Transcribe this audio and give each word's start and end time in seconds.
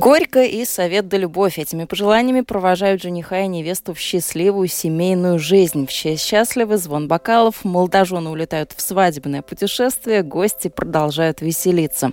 Горько 0.00 0.44
и 0.44 0.64
совет 0.64 1.08
да 1.08 1.18
любовь. 1.18 1.58
Этими 1.58 1.84
пожеланиями 1.84 2.40
провожают 2.40 3.02
жениха 3.02 3.40
и 3.40 3.46
невесту 3.46 3.92
в 3.92 3.98
счастливую 3.98 4.66
семейную 4.66 5.38
жизнь. 5.38 5.86
Все 5.86 6.16
счастливы, 6.16 6.78
звон 6.78 7.06
бокалов, 7.06 7.66
молодожены 7.66 8.30
улетают 8.30 8.72
в 8.74 8.80
свадебное 8.80 9.42
путешествие, 9.42 10.22
гости 10.22 10.68
продолжают 10.68 11.42
веселиться. 11.42 12.12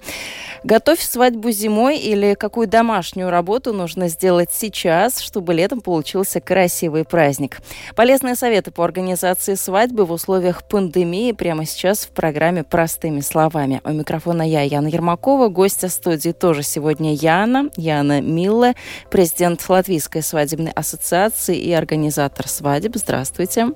Готовь 0.65 0.99
свадьбу 0.99 1.49
зимой 1.51 1.97
или 1.97 2.33
какую 2.33 2.67
домашнюю 2.67 3.29
работу 3.29 3.71
нужно 3.71 4.09
сделать 4.09 4.49
сейчас, 4.51 5.21
чтобы 5.21 5.53
летом 5.53 5.79
получился 5.79 6.41
красивый 6.41 7.05
праздник. 7.05 7.59
Полезные 7.95 8.35
советы 8.35 8.71
по 8.71 8.83
организации 8.83 9.55
свадьбы 9.55 10.03
в 10.03 10.11
условиях 10.11 10.67
пандемии 10.67 11.31
прямо 11.31 11.65
сейчас 11.65 11.99
в 11.99 12.09
программе 12.09 12.65
«Простыми 12.65 13.21
словами». 13.21 13.79
У 13.85 13.91
микрофона 13.91 14.41
я, 14.41 14.63
Яна 14.63 14.87
Ермакова. 14.87 15.47
Гостья 15.47 15.87
студии 15.87 16.31
тоже 16.31 16.63
сегодня 16.63 17.13
Яна. 17.13 17.69
Яна 17.77 18.21
Милле, 18.21 18.73
президент 19.09 19.67
Латвийской 19.69 20.21
свадебной 20.21 20.71
ассоциации 20.71 21.57
и 21.57 21.71
организатор 21.71 22.47
свадеб. 22.47 22.95
Здравствуйте. 22.95 23.67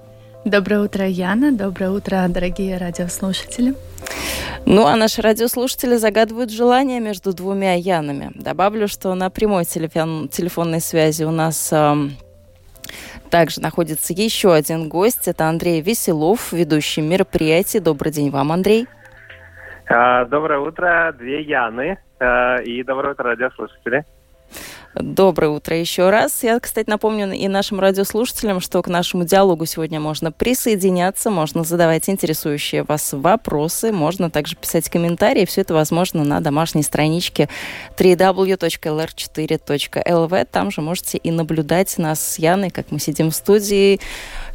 Доброе 0.44 0.82
утро, 0.82 1.06
Яна. 1.06 1.52
Доброе 1.52 1.92
утро, 1.92 2.26
дорогие 2.28 2.78
радиослушатели. 2.78 3.76
Ну, 4.66 4.88
а 4.88 4.96
наши 4.96 5.22
радиослушатели 5.22 5.96
загадывают 5.98 6.52
желание 6.52 7.00
между 7.00 7.34
двумя 7.34 7.74
Янами. 7.74 8.32
Добавлю, 8.36 8.88
что 8.88 9.14
на 9.14 9.30
прямой 9.30 9.66
телефон, 9.66 10.30
телефонной 10.30 10.82
связи 10.82 11.24
у 11.24 11.32
нас 11.32 11.70
э, 11.72 11.96
также 13.30 13.62
находится 13.62 14.14
еще 14.14 14.54
один 14.54 14.90
гость. 14.90 15.28
Это 15.28 15.48
Андрей 15.48 15.82
Веселов, 15.82 16.52
ведущий 16.52 17.02
мероприятий. 17.02 17.80
Добрый 17.80 18.12
день 18.12 18.30
вам, 18.30 18.52
Андрей. 18.52 18.88
А, 19.88 20.26
доброе 20.26 20.60
утро, 20.60 21.14
две 21.18 21.42
Яны. 21.42 21.98
Э, 22.22 22.62
и 22.64 22.84
доброе 22.84 23.14
утро, 23.14 23.32
радиослушатели. 23.32 24.06
Доброе 24.94 25.48
утро 25.48 25.78
еще 25.78 26.10
раз. 26.10 26.44
Я, 26.44 26.60
кстати, 26.60 26.90
напомню 26.90 27.32
и 27.32 27.48
нашим 27.48 27.80
радиослушателям, 27.80 28.60
что 28.60 28.82
к 28.82 28.90
нашему 28.90 29.24
диалогу 29.24 29.66
сегодня 29.66 30.02
можно 30.02 30.34
присоединяться, 30.34 31.30
можно 31.30 31.64
задавать 31.64 32.10
интересующие 32.10 32.84
вас 32.84 33.14
вопросы, 33.14 33.94
можно 33.94 34.30
также 34.30 34.58
писать 34.58 34.90
комментарии. 34.90 35.46
Все 35.46 35.62
это 35.62 35.74
возможно 35.74 36.26
на 36.26 36.42
домашней 36.42 36.84
страничке 36.84 37.48
www.lr4.lv. 37.98 40.48
Там 40.52 40.72
же 40.72 40.82
можете 40.82 41.20
и 41.20 41.32
наблюдать 41.32 41.98
нас 41.98 42.20
с 42.20 42.38
Яной, 42.38 42.70
как 42.70 42.92
мы 42.92 43.00
сидим 43.00 43.32
в 43.32 43.36
студии, 43.36 44.02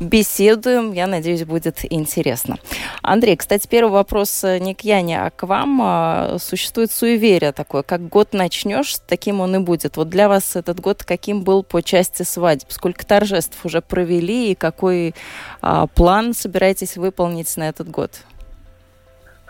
беседуем. 0.00 0.92
Я 0.92 1.06
надеюсь, 1.06 1.44
будет 1.44 1.78
интересно. 1.88 2.58
Андрей, 3.00 3.36
кстати, 3.36 3.66
первый 3.66 3.92
вопрос 3.92 4.42
не 4.42 4.74
к 4.74 4.82
Яне, 4.82 5.18
а 5.18 5.30
к 5.30 5.46
вам. 5.46 5.80
А, 5.82 6.36
существует 6.38 6.92
суеверие 6.92 7.52
такое, 7.52 7.82
как 7.82 8.10
год 8.10 8.34
начнешь, 8.34 8.96
таким 9.06 9.40
он 9.40 9.56
и 9.56 9.60
будет. 9.60 9.96
Вот 9.96 10.10
для 10.10 10.25
вас 10.28 10.56
этот 10.56 10.80
год 10.80 11.04
каким 11.04 11.42
был 11.42 11.62
по 11.62 11.82
части 11.82 12.22
свадеб? 12.22 12.70
Сколько 12.70 13.06
торжеств 13.06 13.64
уже 13.64 13.80
провели 13.80 14.52
и 14.52 14.54
какой 14.54 15.14
а, 15.62 15.86
план 15.86 16.32
собираетесь 16.32 16.96
выполнить 16.96 17.56
на 17.56 17.68
этот 17.68 17.88
год? 17.88 18.10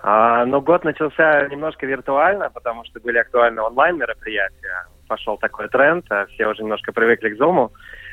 А, 0.03 0.45
ну, 0.45 0.61
год 0.61 0.85
начался 0.85 1.49
немножко 1.49 1.87
виртуально, 1.87 2.51
потому 2.51 2.85
что 2.85 3.01
были 3.01 3.19
актуальны 3.19 3.61
онлайн-мероприятия. 3.63 4.87
Пошел 5.09 5.37
такой 5.37 5.69
тренд, 5.69 6.05
а 6.11 6.27
все 6.27 6.47
уже 6.47 6.62
немножко 6.62 6.93
привыкли 6.93 7.31
к 7.31 7.41
Zoom. 7.41 7.71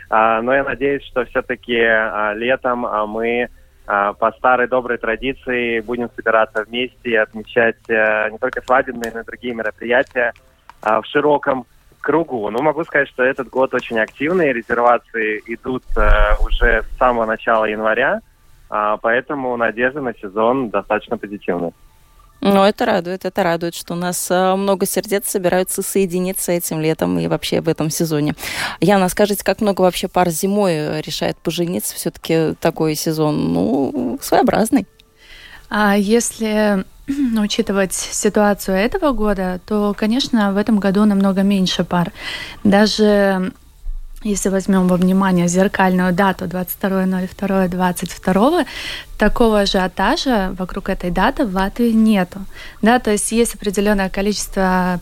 А, 0.10 0.42
но 0.42 0.56
я 0.56 0.64
надеюсь, 0.64 1.04
что 1.04 1.26
все-таки 1.26 1.80
а, 1.80 2.34
летом 2.34 2.86
а, 2.86 3.06
мы 3.06 3.50
а, 3.86 4.14
по 4.14 4.32
старой 4.32 4.68
доброй 4.68 4.98
традиции 4.98 5.82
будем 5.82 6.10
собираться 6.16 6.64
вместе 6.64 7.10
и 7.10 7.16
отмечать 7.16 7.90
а, 7.90 8.30
не 8.30 8.38
только 8.38 8.62
свадебные, 8.62 9.12
но 9.14 9.22
и 9.22 9.26
другие 9.26 9.54
мероприятия 9.54 10.34
а, 10.82 11.02
в 11.02 11.06
широком 11.06 11.66
кругу. 12.04 12.50
Ну, 12.52 12.62
могу 12.62 12.84
сказать, 12.84 13.08
что 13.08 13.24
этот 13.24 13.50
год 13.50 13.74
очень 13.74 13.98
активный. 13.98 14.54
Резервации 14.54 15.42
идут 15.48 15.84
э, 15.98 16.36
уже 16.46 16.84
с 16.84 16.98
самого 16.98 17.26
начала 17.26 17.66
января, 17.66 18.20
э, 18.70 18.98
поэтому 19.02 19.58
надежда 19.58 20.02
на 20.02 20.14
сезон 20.14 20.70
достаточно 20.70 21.18
позитивная. 21.18 21.72
Ну, 22.42 22.62
это 22.62 22.86
радует, 22.86 23.24
это 23.24 23.42
радует, 23.42 23.74
что 23.74 23.94
у 23.94 23.96
нас 23.96 24.30
э, 24.30 24.56
много 24.56 24.86
сердец 24.86 25.30
собираются 25.30 25.82
соединиться 25.82 26.52
этим 26.52 26.82
летом 26.82 27.18
и 27.18 27.28
вообще 27.28 27.62
в 27.62 27.70
этом 27.70 27.90
сезоне. 27.90 28.36
Яна, 28.82 29.08
скажите, 29.08 29.46
как 29.46 29.62
много 29.62 29.82
вообще 29.82 30.10
пар 30.10 30.30
зимой 30.30 31.02
решает 31.02 31.38
пожениться? 31.38 31.96
Все-таки 31.96 32.54
такой 32.60 32.96
сезон, 32.96 33.54
ну, 33.54 34.20
своеобразный. 34.22 34.86
А 35.76 35.98
если 35.98 36.86
учитывать 37.36 37.94
ситуацию 37.94 38.78
этого 38.78 39.12
года, 39.12 39.60
то, 39.66 39.96
конечно, 39.98 40.54
в 40.54 40.58
этом 40.58 40.78
году 40.78 41.04
намного 41.06 41.42
меньше 41.42 41.84
пар. 41.84 42.12
Даже 42.64 43.52
если 44.22 44.50
возьмем 44.50 44.88
во 44.88 44.98
внимание 44.98 45.48
зеркальную 45.48 46.14
дату 46.14 46.46
22.02.22, 46.46 48.68
такого 49.18 49.62
ажиотажа 49.62 50.54
вокруг 50.60 50.90
этой 50.90 51.10
даты 51.10 51.48
в 51.48 51.56
Латвии 51.56 51.92
нету. 51.92 52.46
Да, 52.84 53.00
то 53.00 53.10
есть 53.10 53.32
есть 53.32 53.56
определенное 53.56 54.12
количество 54.12 55.00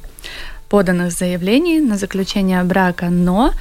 поданных 0.70 1.12
заявлений 1.12 1.82
на 1.82 1.98
заключение 1.98 2.64
брака, 2.64 3.10
но 3.10 3.52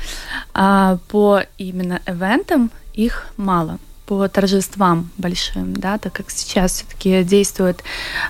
а, 0.55 0.99
по 1.09 1.43
именно 1.59 2.01
ивентам 2.07 2.71
их 2.95 3.27
мало 3.37 3.81
по 4.11 4.29
торжествам 4.29 5.09
большим, 5.19 5.73
да, 5.73 5.97
так 5.97 6.13
как 6.13 6.33
сейчас 6.33 6.73
все-таки 6.73 7.23
действует 7.23 7.85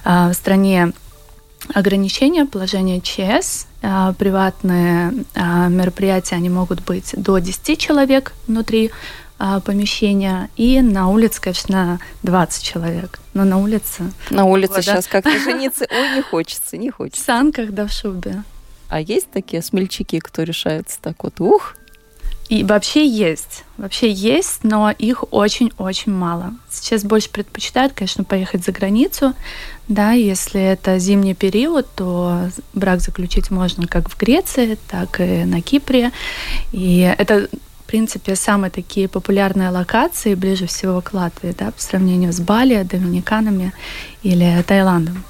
э, 0.05 0.29
в 0.29 0.35
стране 0.35 0.93
ограничения 1.73 2.45
положения 2.45 3.01
ЧС. 3.01 3.67
Э, 3.81 4.13
приватные 4.19 5.25
э, 5.35 5.69
мероприятия, 5.71 6.37
они 6.37 6.51
могут 6.51 6.83
быть 6.85 7.15
до 7.17 7.39
10 7.39 7.79
человек 7.79 8.35
внутри 8.47 8.91
помещения, 9.65 10.51
и 10.57 10.83
на 10.83 11.09
улице, 11.09 11.41
конечно, 11.41 11.99
20 12.25 12.63
человек. 12.63 13.21
Но 13.33 13.45
на 13.45 13.57
улице... 13.57 14.13
На 14.29 14.45
улице 14.45 14.73
года. 14.73 14.83
сейчас 14.83 15.07
как-то 15.07 15.39
жениться, 15.45 15.87
ой, 15.91 16.17
не 16.17 16.21
хочется, 16.21 16.77
не 16.77 16.91
хочется. 16.91 17.23
В 17.23 17.25
санках, 17.25 17.71
да, 17.71 17.87
в 17.87 17.91
шубе. 17.91 18.43
А 18.91 19.01
есть 19.01 19.31
такие 19.31 19.63
смельчаки, 19.63 20.19
кто 20.19 20.43
решается 20.43 20.99
так 21.01 21.25
вот, 21.25 21.41
ух, 21.41 21.75
и 22.51 22.65
вообще 22.65 23.07
есть. 23.07 23.63
Вообще 23.77 24.11
есть, 24.11 24.65
но 24.65 24.91
их 24.91 25.23
очень-очень 25.31 26.13
мало. 26.13 26.53
Сейчас 26.69 27.05
больше 27.05 27.31
предпочитают, 27.31 27.93
конечно, 27.93 28.25
поехать 28.25 28.65
за 28.65 28.73
границу. 28.73 29.35
Да, 29.87 30.13
если 30.13 30.61
это 30.61 30.99
зимний 30.99 31.35
период, 31.35 31.87
то 31.95 32.51
брак 32.75 33.03
заключить 33.03 33.53
можно 33.53 33.87
как 33.87 34.11
в 34.11 34.19
Греции, 34.19 34.77
так 34.89 35.21
и 35.21 35.45
на 35.45 35.63
Кипре. 35.63 36.11
И 36.73 37.15
это 37.17 37.49
в 37.85 37.87
принципе, 37.91 38.35
самые 38.35 38.71
такие 38.73 39.09
популярные 39.09 39.71
локации 39.71 40.35
ближе 40.35 40.67
всего 40.67 41.01
к 41.01 41.13
Латвии, 41.13 41.55
да, 41.57 41.71
по 41.71 41.81
сравнению 41.81 42.33
с 42.33 42.41
Бали, 42.41 42.83
Доминиканами 42.83 43.73
или 44.23 44.65
Таиландом. 44.67 45.25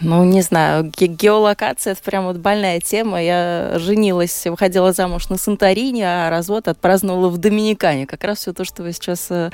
Ну, 0.00 0.24
не 0.24 0.42
знаю, 0.42 0.92
геолокация– 0.96 1.92
это 1.94 2.02
прям 2.02 2.26
вот 2.26 2.36
больная 2.36 2.80
тема. 2.80 3.20
Я 3.22 3.72
женилась, 3.76 4.46
выходила 4.46 4.92
замуж 4.92 5.28
на 5.28 5.38
Санторини, 5.38 6.02
а 6.02 6.30
развод 6.30 6.68
отпраздновала 6.68 7.28
в 7.28 7.38
Доминикане. 7.38 8.06
Как 8.06 8.22
раз 8.22 8.38
все 8.38 8.52
то, 8.52 8.64
что 8.64 8.84
вы 8.84 8.92
сейчас 8.92 9.26
э, 9.30 9.50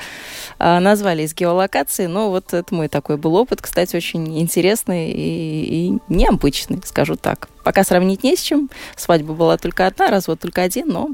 а, 0.59 0.79
назвали 0.79 1.23
из 1.23 1.33
геолокации. 1.33 2.05
Но 2.05 2.29
вот 2.29 2.53
это 2.53 2.73
мой 2.75 2.89
такой 2.89 3.17
был 3.17 3.35
опыт, 3.35 3.61
кстати, 3.61 3.95
очень 3.95 4.39
интересный 4.39 5.09
и, 5.09 5.89
и 5.89 5.97
необычный, 6.09 6.79
скажу 6.85 7.15
так. 7.15 7.49
Пока 7.63 7.83
сравнить 7.83 8.23
не 8.23 8.35
с 8.35 8.41
чем. 8.41 8.69
Свадьба 8.95 9.33
была 9.33 9.57
только 9.57 9.87
одна, 9.87 10.09
развод 10.09 10.39
только 10.39 10.61
один, 10.61 10.89
но 10.89 11.09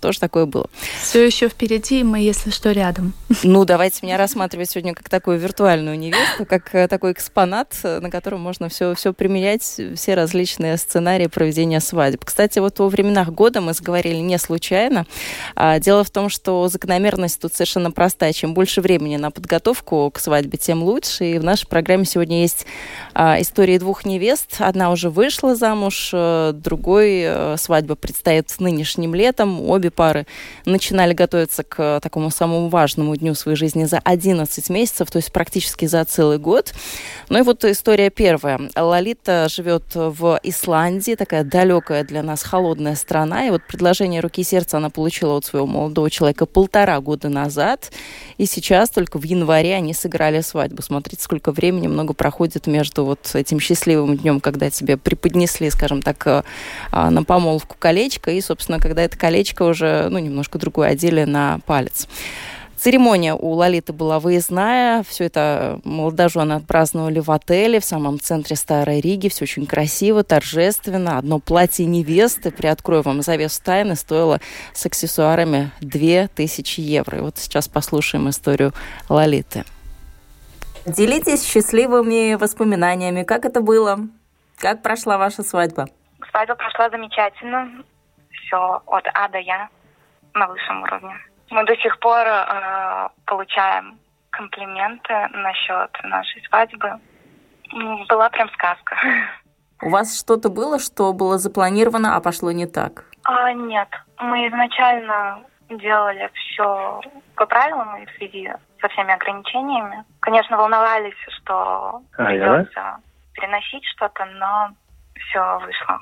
тоже 0.00 0.20
такое 0.20 0.46
было. 0.46 0.68
Все 1.02 1.24
еще 1.24 1.48
впереди, 1.48 2.02
мы, 2.02 2.20
если 2.20 2.50
что, 2.50 2.72
рядом. 2.72 3.12
Ну, 3.42 3.64
давайте 3.64 4.00
меня 4.02 4.16
рассматривать 4.16 4.70
сегодня 4.70 4.94
как 4.94 5.08
такую 5.08 5.38
виртуальную 5.38 5.98
невесту, 5.98 6.46
как 6.46 6.74
э, 6.74 6.88
такой 6.88 7.12
экспонат, 7.12 7.74
э, 7.82 8.00
на 8.00 8.10
котором 8.10 8.40
можно 8.40 8.68
все, 8.68 8.94
все 8.94 9.12
применять, 9.12 9.62
все 9.62 10.14
различные 10.14 10.76
сценарии 10.76 11.26
проведения 11.26 11.80
свадеб. 11.80 12.24
Кстати, 12.24 12.58
вот 12.58 12.80
о 12.80 12.88
временах 12.88 13.30
года 13.30 13.60
мы 13.60 13.72
заговорили 13.72 14.16
не 14.16 14.38
случайно. 14.38 15.06
А, 15.54 15.78
дело 15.78 16.04
в 16.04 16.10
том, 16.10 16.28
что 16.28 16.68
закономерность 16.68 17.40
тут 17.40 17.54
совершенно 17.54 17.90
простая. 17.90 18.32
Чем 18.32 18.54
больше 18.54 18.80
времени 18.80 19.16
на 19.16 19.30
подготовку 19.30 20.10
к 20.10 20.18
свадьбе, 20.18 20.58
тем 20.58 20.82
лучше. 20.82 21.24
И 21.24 21.38
в 21.38 21.44
нашей 21.44 21.66
программе 21.66 22.04
сегодня 22.04 22.40
есть 22.42 22.66
а, 23.14 23.40
истории 23.40 23.78
двух 23.78 24.04
невест. 24.04 24.56
Одна 24.58 24.90
уже 24.90 25.10
вышла 25.10 25.54
замуж, 25.54 26.10
э, 26.12 26.52
другой 26.54 27.58
свадьба 27.58 27.94
предстоит 27.94 28.54
нынешним 28.58 29.14
летом. 29.14 29.68
Обе 29.68 29.87
обе 29.88 29.90
пары 29.90 30.26
начинали 30.64 31.14
готовиться 31.14 31.62
к 31.62 32.00
такому 32.00 32.30
самому 32.30 32.68
важному 32.68 33.16
дню 33.16 33.34
своей 33.34 33.56
жизни 33.56 33.84
за 33.84 33.98
11 33.98 34.70
месяцев, 34.70 35.10
то 35.10 35.16
есть 35.16 35.32
практически 35.32 35.86
за 35.86 36.04
целый 36.04 36.38
год. 36.38 36.74
Ну 37.28 37.38
и 37.38 37.42
вот 37.42 37.64
история 37.64 38.10
первая. 38.10 38.60
Лолита 38.76 39.48
живет 39.48 39.84
в 39.94 40.40
Исландии, 40.42 41.14
такая 41.14 41.44
далекая 41.44 42.04
для 42.04 42.22
нас 42.22 42.42
холодная 42.42 42.94
страна. 42.94 43.46
И 43.46 43.50
вот 43.50 43.62
предложение 43.66 44.20
руки 44.20 44.42
и 44.42 44.44
сердца 44.44 44.76
она 44.76 44.90
получила 44.90 45.36
от 45.36 45.44
своего 45.44 45.66
молодого 45.66 46.10
человека 46.10 46.46
полтора 46.46 47.00
года 47.00 47.28
назад. 47.28 47.90
И 48.36 48.46
сейчас, 48.46 48.90
только 48.90 49.18
в 49.18 49.24
январе, 49.24 49.74
они 49.74 49.94
сыграли 49.94 50.40
свадьбу. 50.40 50.82
Смотрите, 50.82 51.22
сколько 51.22 51.52
времени 51.52 51.88
много 51.88 52.14
проходит 52.14 52.66
между 52.66 53.04
вот 53.04 53.34
этим 53.34 53.60
счастливым 53.60 54.16
днем, 54.16 54.40
когда 54.40 54.70
тебе 54.70 54.96
преподнесли, 54.96 55.70
скажем 55.70 56.02
так, 56.02 56.26
э, 56.26 56.42
а, 56.90 57.10
на 57.10 57.24
помолвку 57.24 57.76
колечко, 57.78 58.30
и, 58.30 58.40
собственно, 58.40 58.78
когда 58.78 59.02
это 59.02 59.18
колечко 59.18 59.62
уже, 59.62 59.77
ну, 59.80 60.18
немножко 60.18 60.58
другое 60.58 60.90
одели 60.90 61.24
на 61.24 61.60
палец. 61.66 62.08
Церемония 62.78 63.34
у 63.34 63.54
Лолиты 63.54 63.92
была 63.92 64.20
выездная. 64.20 65.02
Все 65.02 65.24
это 65.24 65.80
молодожены 65.82 66.52
отпраздновали 66.52 67.18
в 67.18 67.28
отеле 67.32 67.80
в 67.80 67.84
самом 67.84 68.20
центре 68.20 68.54
Старой 68.54 69.00
Риги. 69.00 69.28
Все 69.28 69.44
очень 69.44 69.66
красиво, 69.66 70.22
торжественно. 70.22 71.18
Одно 71.18 71.40
платье 71.40 71.86
невесты, 71.86 72.52
приоткрою 72.52 73.02
вам 73.02 73.22
завес 73.22 73.58
тайны, 73.58 73.96
стоило 73.96 74.40
с 74.74 74.86
аксессуарами 74.86 75.72
2000 75.80 76.80
евро. 76.80 77.18
И 77.18 77.20
вот 77.20 77.38
сейчас 77.38 77.66
послушаем 77.66 78.28
историю 78.28 78.72
Лолиты. 79.08 79.64
Делитесь 80.86 81.44
счастливыми 81.44 82.34
воспоминаниями. 82.34 83.24
Как 83.24 83.44
это 83.44 83.60
было? 83.60 83.98
Как 84.56 84.82
прошла 84.82 85.18
ваша 85.18 85.42
свадьба? 85.42 85.88
Свадьба 86.30 86.54
прошла 86.54 86.90
замечательно. 86.90 87.82
Все 88.48 88.82
от 88.86 89.06
А 89.14 89.28
до 89.28 89.38
Я 89.38 89.68
на 90.34 90.46
высшем 90.46 90.82
уровне. 90.82 91.14
Мы 91.50 91.64
до 91.64 91.76
сих 91.76 91.98
пор 91.98 92.26
э, 92.26 93.08
получаем 93.26 93.98
комплименты 94.30 95.28
насчет 95.32 95.90
нашей 96.04 96.42
свадьбы. 96.46 96.98
Была 98.08 98.30
прям 98.30 98.48
сказка. 98.50 98.96
У 99.82 99.90
вас 99.90 100.18
что-то 100.18 100.48
было, 100.48 100.78
что 100.78 101.12
было 101.12 101.38
запланировано, 101.38 102.16
а 102.16 102.20
пошло 102.20 102.50
не 102.50 102.66
так? 102.66 103.04
А, 103.24 103.52
нет. 103.52 103.88
Мы 104.18 104.48
изначально 104.48 105.40
делали 105.68 106.30
все 106.34 107.00
по 107.36 107.46
правилам 107.46 107.96
и 107.96 108.06
в 108.06 108.10
связи 108.16 108.50
со 108.80 108.88
всеми 108.88 109.12
ограничениями. 109.12 110.04
Конечно, 110.20 110.56
волновались, 110.56 111.14
что 111.36 112.02
а, 112.16 112.24
придется 112.24 112.96
переносить 113.34 113.84
что-то, 113.94 114.24
но 114.24 114.70
все 115.14 115.58
вышло. 115.60 116.00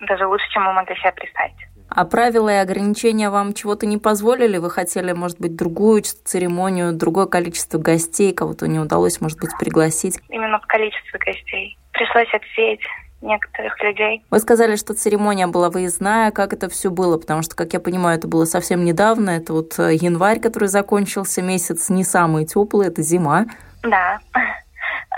Даже 0.00 0.26
лучше, 0.26 0.48
чем 0.50 0.64
мы 0.64 0.72
могли 0.72 0.94
себе 0.96 1.12
представить. 1.12 1.69
А 1.90 2.04
правила 2.04 2.48
и 2.48 2.58
ограничения 2.58 3.30
вам 3.30 3.52
чего-то 3.52 3.84
не 3.86 3.98
позволили? 3.98 4.58
Вы 4.58 4.70
хотели, 4.70 5.12
может 5.12 5.40
быть, 5.40 5.56
другую 5.56 6.02
церемонию, 6.02 6.92
другое 6.92 7.26
количество 7.26 7.78
гостей, 7.78 8.32
кого-то 8.32 8.68
не 8.68 8.78
удалось, 8.78 9.20
может 9.20 9.38
быть, 9.38 9.50
пригласить? 9.58 10.20
Именно 10.28 10.60
по 10.60 10.66
количеству 10.68 11.18
гостей. 11.18 11.76
Пришлось 11.92 12.32
отсеять 12.32 12.80
некоторых 13.20 13.82
людей. 13.82 14.24
Вы 14.30 14.38
сказали, 14.38 14.76
что 14.76 14.94
церемония 14.94 15.46
была 15.46 15.68
выездная. 15.68 16.30
Как 16.30 16.52
это 16.52 16.68
все 16.68 16.90
было? 16.90 17.18
Потому 17.18 17.42
что, 17.42 17.56
как 17.56 17.72
я 17.72 17.80
понимаю, 17.80 18.18
это 18.18 18.28
было 18.28 18.44
совсем 18.44 18.84
недавно. 18.84 19.30
Это 19.30 19.52
вот 19.52 19.78
э, 19.78 19.94
январь, 19.94 20.40
который 20.40 20.68
закончился, 20.68 21.42
месяц 21.42 21.90
не 21.90 22.04
самый 22.04 22.46
теплый, 22.46 22.88
это 22.88 23.02
зима. 23.02 23.46
Да. 23.82 24.20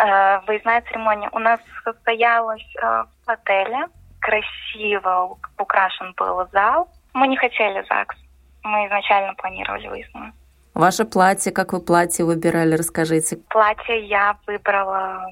Э, 0.03 0.41
выездная 0.47 0.81
церемония 0.89 1.29
у 1.33 1.39
нас 1.39 1.61
состоялась 1.85 2.65
э, 2.83 3.05
в 3.27 3.31
отеле 3.31 3.87
красиво 4.23 5.37
украшен 5.59 6.15
был 6.17 6.49
зал. 6.53 6.89
Мы 7.13 7.29
не 7.29 7.37
хотели 7.37 7.85
ЗАГС. 7.89 8.17
Мы 8.63 8.87
изначально 8.87 9.35
планировали 9.35 9.89
выездную. 9.89 10.33
Ваше 10.75 11.05
платье, 11.05 11.53
как 11.53 11.73
вы 11.73 11.81
платье 11.81 12.25
выбирали, 12.25 12.77
расскажите. 12.77 13.37
Платье 13.51 14.07
я 14.07 14.37
выбрала 14.47 15.27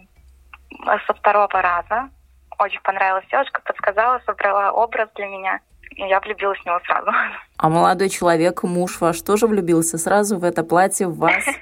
со 1.06 1.14
второго 1.14 1.62
раза. 1.62 2.10
Очень 2.58 2.80
понравилась 2.82 3.24
девушка, 3.30 3.62
подсказала, 3.64 4.20
собрала 4.26 4.72
образ 4.72 5.08
для 5.14 5.26
меня. 5.26 5.60
И 5.92 6.02
я 6.02 6.20
влюбилась 6.20 6.58
в 6.60 6.66
него 6.66 6.80
сразу. 6.84 7.10
А 7.56 7.68
молодой 7.68 8.08
человек, 8.08 8.62
муж 8.62 9.00
ваш, 9.00 9.20
тоже 9.22 9.46
влюбился 9.46 9.98
сразу 9.98 10.38
в 10.38 10.44
это 10.44 10.62
платье, 10.62 11.06
в 11.06 11.16
вас? 11.16 11.44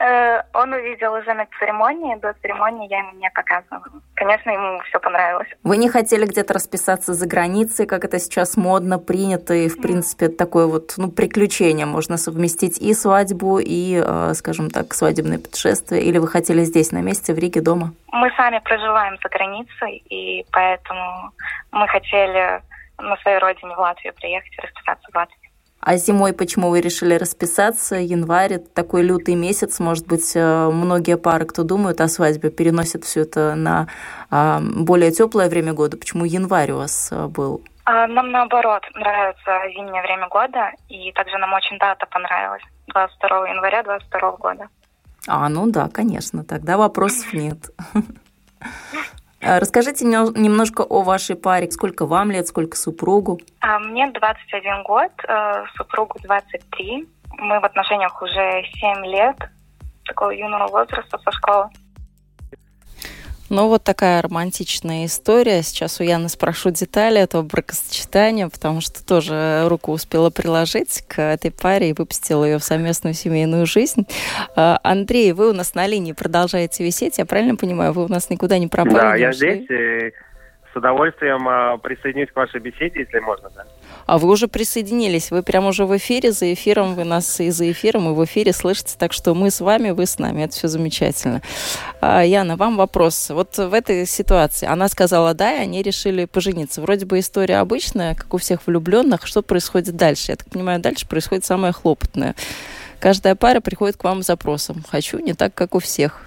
Э, 0.00 0.42
он 0.54 0.72
увидел 0.72 1.12
уже 1.12 1.34
на 1.34 1.46
церемонии, 1.58 2.14
до 2.16 2.32
церемонии 2.34 2.88
я 2.88 2.98
ему 2.98 3.12
не 3.18 3.28
показывала. 3.30 4.00
Конечно, 4.18 4.50
ему 4.50 4.80
все 4.80 4.98
понравилось. 4.98 5.46
Вы 5.62 5.76
не 5.76 5.88
хотели 5.88 6.26
где-то 6.26 6.52
расписаться 6.52 7.14
за 7.14 7.28
границей, 7.28 7.86
как 7.86 8.04
это 8.04 8.18
сейчас 8.18 8.56
модно, 8.56 8.98
принято, 8.98 9.54
и, 9.54 9.68
в 9.68 9.80
принципе, 9.80 10.26
такое 10.26 10.66
вот 10.66 10.94
ну, 10.96 11.08
приключение. 11.08 11.86
Можно 11.86 12.16
совместить 12.16 12.78
и 12.78 12.94
свадьбу, 12.94 13.60
и, 13.60 14.02
э, 14.04 14.34
скажем 14.34 14.70
так, 14.70 14.92
свадебное 14.92 15.38
путешествие. 15.38 16.02
Или 16.02 16.18
вы 16.18 16.26
хотели 16.26 16.64
здесь, 16.64 16.90
на 16.90 17.00
месте, 17.00 17.32
в 17.32 17.38
Риге, 17.38 17.60
дома? 17.60 17.92
Мы 18.10 18.32
сами 18.36 18.58
проживаем 18.58 19.18
за 19.22 19.28
границей, 19.28 20.02
и 20.10 20.44
поэтому 20.50 21.30
мы 21.70 21.86
хотели 21.86 22.60
на 22.98 23.16
своей 23.18 23.38
родине 23.38 23.76
в 23.76 23.78
Латвию 23.78 24.14
приехать 24.14 24.52
и 24.58 24.60
расписаться 24.60 25.08
в 25.12 25.14
Латвии. 25.14 25.47
А 25.88 25.96
зимой 25.96 26.34
почему 26.34 26.68
вы 26.68 26.82
решили 26.82 27.14
расписаться? 27.14 27.96
Январь– 27.96 28.58
такой 28.74 29.02
лютый 29.02 29.34
месяц. 29.34 29.80
Может 29.80 30.06
быть, 30.06 30.36
э, 30.36 30.68
многие 30.70 31.16
пары, 31.16 31.46
кто 31.46 31.62
думают 31.62 32.02
о 32.02 32.08
свадьбе, 32.08 32.50
переносят 32.50 33.04
все 33.04 33.22
это 33.22 33.54
на 33.54 33.86
а, 34.30 34.60
более 34.60 35.12
теплое 35.12 35.48
время 35.48 35.72
года. 35.72 35.96
Почему 35.96 36.26
январь 36.26 36.72
у 36.72 36.76
вас 36.76 37.08
э, 37.10 37.26
был? 37.28 37.62
А, 37.86 38.06
нам 38.06 38.30
наоборот 38.32 38.82
нравится 38.96 39.62
зимнее 39.74 40.02
время 40.02 40.28
года, 40.28 40.72
и 40.90 41.10
также 41.12 41.38
нам 41.38 41.54
очень 41.54 41.78
дата 41.78 42.04
понравилась. 42.04 42.64
22 42.88 43.48
января 43.48 43.82
22 43.82 44.32
года. 44.32 44.68
А, 45.26 45.48
ну 45.48 45.70
да, 45.70 45.88
конечно, 45.88 46.44
тогда 46.44 46.76
вопросов 46.76 47.32
нет. 47.32 47.70
А 49.40 49.60
расскажите 49.60 50.04
немножко 50.04 50.82
о 50.82 51.02
вашей 51.02 51.36
паре. 51.36 51.70
Сколько 51.70 52.06
вам 52.06 52.30
лет, 52.30 52.48
сколько 52.48 52.76
супругу? 52.76 53.38
А, 53.60 53.78
мне 53.78 54.10
21 54.10 54.82
год, 54.82 55.12
э, 55.28 55.64
супругу 55.76 56.18
23. 56.22 57.06
Мы 57.38 57.60
в 57.60 57.64
отношениях 57.64 58.20
уже 58.20 58.64
7 58.80 59.06
лет, 59.06 59.36
такого 60.04 60.30
юного 60.30 60.66
возраста 60.68 61.18
со 61.18 61.30
школы. 61.32 61.68
Ну, 63.50 63.68
вот 63.68 63.82
такая 63.82 64.20
романтичная 64.20 65.06
история. 65.06 65.62
Сейчас 65.62 66.00
у 66.00 66.04
Яны 66.04 66.28
спрошу 66.28 66.70
детали 66.70 67.20
этого 67.20 67.42
бракосочетания, 67.42 68.48
потому 68.48 68.80
что 68.80 69.04
тоже 69.06 69.66
руку 69.68 69.92
успела 69.92 70.30
приложить 70.30 71.02
к 71.08 71.20
этой 71.20 71.50
паре 71.50 71.90
и 71.90 71.92
выпустила 71.94 72.44
ее 72.44 72.58
в 72.58 72.64
совместную 72.64 73.14
семейную 73.14 73.64
жизнь. 73.64 74.06
А, 74.54 74.78
Андрей, 74.82 75.32
вы 75.32 75.50
у 75.50 75.52
нас 75.54 75.74
на 75.74 75.86
линии 75.86 76.12
продолжаете 76.12 76.84
висеть. 76.84 77.18
Я 77.18 77.26
правильно 77.26 77.56
понимаю, 77.56 77.92
вы 77.92 78.04
у 78.04 78.08
нас 78.08 78.28
никуда 78.28 78.58
не 78.58 78.66
пропали? 78.66 78.94
Да, 78.94 79.14
я 79.14 79.32
здесь. 79.32 79.66
И 79.70 80.12
с 80.72 80.76
удовольствием 80.76 81.48
а, 81.48 81.78
присоединюсь 81.78 82.30
к 82.30 82.36
вашей 82.36 82.60
беседе, 82.60 83.00
если 83.00 83.18
можно, 83.20 83.48
да. 83.56 83.64
А 84.08 84.16
вы 84.16 84.30
уже 84.30 84.48
присоединились, 84.48 85.30
вы 85.30 85.42
прямо 85.42 85.68
уже 85.68 85.84
в 85.84 85.94
эфире, 85.98 86.32
за 86.32 86.50
эфиром, 86.54 86.94
вы 86.94 87.04
нас 87.04 87.40
и 87.40 87.50
за 87.50 87.70
эфиром, 87.70 88.08
и 88.08 88.14
в 88.14 88.24
эфире 88.24 88.54
слышите, 88.54 88.94
так 88.96 89.12
что 89.12 89.34
мы 89.34 89.50
с 89.50 89.60
вами, 89.60 89.90
вы 89.90 90.06
с 90.06 90.18
нами, 90.18 90.44
это 90.44 90.56
все 90.56 90.66
замечательно. 90.66 91.42
А, 92.00 92.22
Яна, 92.22 92.56
вам 92.56 92.78
вопрос. 92.78 93.28
Вот 93.28 93.58
в 93.58 93.74
этой 93.74 94.06
ситуации 94.06 94.66
она 94.66 94.88
сказала 94.88 95.34
да, 95.34 95.52
и 95.52 95.58
они 95.58 95.82
решили 95.82 96.24
пожениться. 96.24 96.80
Вроде 96.80 97.04
бы 97.04 97.18
история 97.18 97.58
обычная, 97.58 98.14
как 98.14 98.32
у 98.32 98.38
всех 98.38 98.66
влюбленных. 98.66 99.26
Что 99.26 99.42
происходит 99.42 99.94
дальше? 99.94 100.32
Я 100.32 100.36
так 100.36 100.48
понимаю, 100.48 100.80
дальше 100.80 101.06
происходит 101.06 101.44
самое 101.44 101.74
хлопотное. 101.74 102.34
Каждая 103.00 103.34
пара 103.34 103.60
приходит 103.60 103.98
к 103.98 104.04
вам 104.04 104.22
с 104.22 104.26
запросом. 104.26 104.86
Хочу 104.88 105.18
не 105.18 105.34
так, 105.34 105.52
как 105.52 105.74
у 105.74 105.80
всех. 105.80 106.22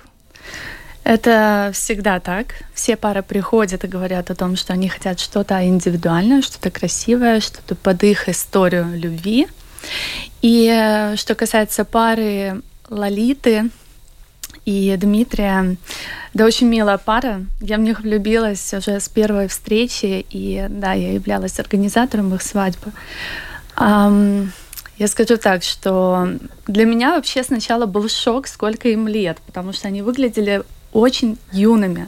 Это 1.12 1.72
всегда 1.74 2.22
так. 2.22 2.63
Все 2.74 2.96
пары 2.96 3.22
приходят 3.22 3.84
и 3.84 3.88
говорят 3.88 4.32
о 4.32 4.36
том, 4.36 4.56
что 4.56 4.72
они 4.72 4.88
хотят 4.88 5.20
что-то 5.20 5.62
индивидуальное, 5.62 6.41
что-то 6.41 6.72
красивое, 6.72 7.41
что-то 7.41 7.75
под 7.75 8.01
их 8.03 8.30
историю 8.30 8.98
любви. 8.98 9.50
И 10.41 10.72
э, 10.74 11.18
что 11.18 11.36
касается 11.36 11.84
пары 11.84 12.62
Лолиты 12.88 13.72
и 14.63 14.96
Дмитрия, 14.98 15.75
да, 16.34 16.46
очень 16.46 16.68
милая 16.68 16.98
пара. 16.98 17.41
Я 17.60 17.75
в 17.75 17.82
них 17.82 18.00
влюбилась 18.00 18.74
уже 18.74 19.01
с 19.01 19.10
первой 19.10 19.50
встречи, 19.50 20.25
и 20.30 20.65
да, 20.70 20.94
я 20.94 21.12
являлась 21.12 21.60
организатором 21.60 22.34
их 22.34 22.41
свадьбы. 22.41 22.94
Um, 23.75 24.48
я 24.98 25.08
скажу 25.10 25.36
так, 25.36 25.63
что 25.63 26.30
для 26.68 26.86
меня 26.86 27.15
вообще 27.15 27.44
сначала 27.44 27.86
был 27.86 28.08
шок, 28.08 28.48
сколько 28.48 28.88
им 28.88 29.10
лет, 29.10 29.39
потому 29.46 29.74
что 29.74 29.89
они 29.89 30.01
выглядели 30.01 30.63
очень 30.93 31.38
юными 31.51 32.07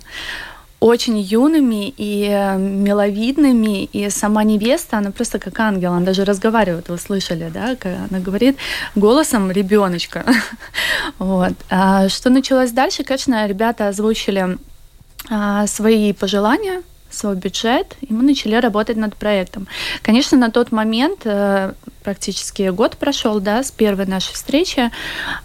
очень 0.84 1.18
юными 1.18 1.94
и 1.96 2.28
э, 2.30 2.58
миловидными, 2.58 3.86
и 3.86 4.10
сама 4.10 4.44
невеста, 4.44 4.98
она 4.98 5.12
просто 5.12 5.40
как 5.40 5.58
ангел, 5.62 5.94
она 5.94 6.06
даже 6.06 6.26
разговаривает, 6.26 6.90
вы 6.90 6.98
слышали, 6.98 7.50
да, 7.54 7.78
она 8.10 8.20
говорит 8.20 8.58
голосом 8.94 9.50
ребеночка. 9.50 10.26
вот. 11.20 11.54
А 11.70 12.10
что 12.10 12.30
началось 12.30 12.72
дальше? 12.72 13.04
Конечно, 13.06 13.48
ребята 13.48 13.88
озвучили 13.88 14.58
а, 15.30 15.68
свои 15.68 16.12
пожелания, 16.12 16.82
свой 17.14 17.36
бюджет, 17.36 17.96
и 18.02 18.14
мы 18.14 18.24
начали 18.24 18.56
работать 18.56 18.98
над 18.98 19.16
проектом. 19.16 19.68
Конечно, 20.02 20.38
на 20.38 20.52
тот 20.52 20.72
момент, 20.72 21.22
э, 21.26 21.74
практически 22.04 22.70
год 22.70 22.98
прошел, 22.98 23.40
да, 23.40 23.64
с 23.64 23.72
первой 23.72 24.06
нашей 24.06 24.34
встречи, 24.34 24.92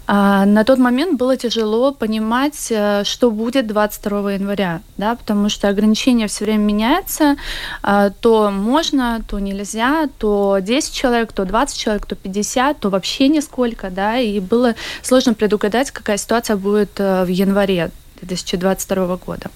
а, 0.07 0.45
на 0.45 0.63
тот 0.63 0.77
момент 0.77 1.17
было 1.17 1.37
тяжело 1.37 1.91
понимать, 1.91 2.67
э, 2.69 3.03
что 3.05 3.31
будет 3.31 3.67
22 3.67 4.33
января, 4.33 4.81
да, 4.97 5.15
потому 5.15 5.49
что 5.49 5.69
ограничения 5.69 6.27
все 6.27 6.45
время 6.45 6.63
меняются, 6.63 7.37
а, 7.81 8.09
то 8.09 8.51
можно, 8.51 9.21
то 9.27 9.39
нельзя, 9.39 10.09
то 10.17 10.59
10 10.61 10.93
человек, 10.93 11.31
то 11.31 11.45
20 11.45 11.77
человек, 11.77 12.05
то 12.05 12.15
50, 12.15 12.79
то 12.79 12.89
вообще 12.89 13.29
нисколько, 13.29 13.89
да, 13.89 14.17
и 14.17 14.39
было 14.39 14.75
сложно 15.01 15.33
предугадать, 15.33 15.91
какая 15.91 16.17
ситуация 16.17 16.57
будет 16.57 16.99
э, 16.99 17.23
в 17.23 17.27
январе 17.27 17.91
2022 18.21 19.17
года. 19.17 19.49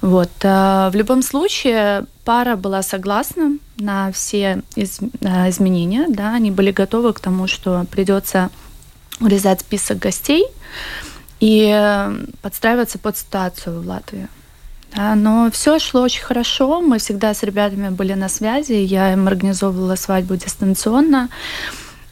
Вот. 0.00 0.30
Э, 0.42 0.90
в 0.90 0.94
любом 0.94 1.22
случае, 1.22 2.06
пара 2.24 2.56
была 2.56 2.82
согласна 2.82 3.58
на 3.76 4.12
все 4.12 4.62
из, 4.76 4.98
э, 5.00 5.50
изменения, 5.50 6.06
да, 6.08 6.34
они 6.34 6.50
были 6.50 6.70
готовы 6.70 7.12
к 7.12 7.20
тому, 7.20 7.46
что 7.46 7.84
придется 7.90 8.50
урезать 9.20 9.60
список 9.60 9.98
гостей 9.98 10.46
и 11.40 12.10
подстраиваться 12.42 12.98
под 12.98 13.16
ситуацию 13.16 13.80
в 13.80 13.86
Латвии. 13.86 14.28
Да, 14.94 15.14
но 15.16 15.50
все 15.50 15.78
шло 15.78 16.02
очень 16.02 16.22
хорошо. 16.22 16.80
Мы 16.80 16.98
всегда 16.98 17.34
с 17.34 17.42
ребятами 17.42 17.88
были 17.88 18.14
на 18.14 18.28
связи. 18.28 18.74
Я 18.74 19.12
им 19.12 19.26
организовывала 19.26 19.96
свадьбу 19.96 20.36
дистанционно. 20.36 21.30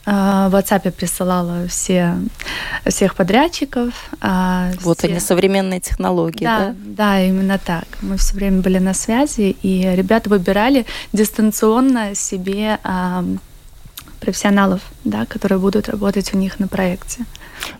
А, 0.04 0.49
в 0.49 0.54
WhatsApp 0.54 0.90
присылала 0.90 1.68
все, 1.68 2.16
всех 2.87 3.14
подрядчиков. 3.14 3.92
А, 4.21 4.71
вот 4.80 4.99
все... 4.99 5.09
они, 5.09 5.21
современные 5.21 5.80
технологии, 5.80 6.44
да, 6.44 6.59
да? 6.59 6.75
Да, 6.85 7.21
именно 7.23 7.59
так. 7.59 7.85
Мы 8.00 8.16
все 8.16 8.35
время 8.35 8.62
были 8.62 8.78
на 8.78 8.94
связи, 8.94 9.56
и 9.62 9.82
ребята 9.94 10.28
выбирали 10.28 10.87
дистанционно 11.12 12.14
себе 12.14 12.78
профессионалов, 14.21 14.80
да, 15.04 15.26
которые 15.26 15.59
будут 15.59 15.88
работать 15.88 16.32
у 16.35 16.37
них 16.37 16.61
на 16.61 16.68
проекте. 16.68 17.25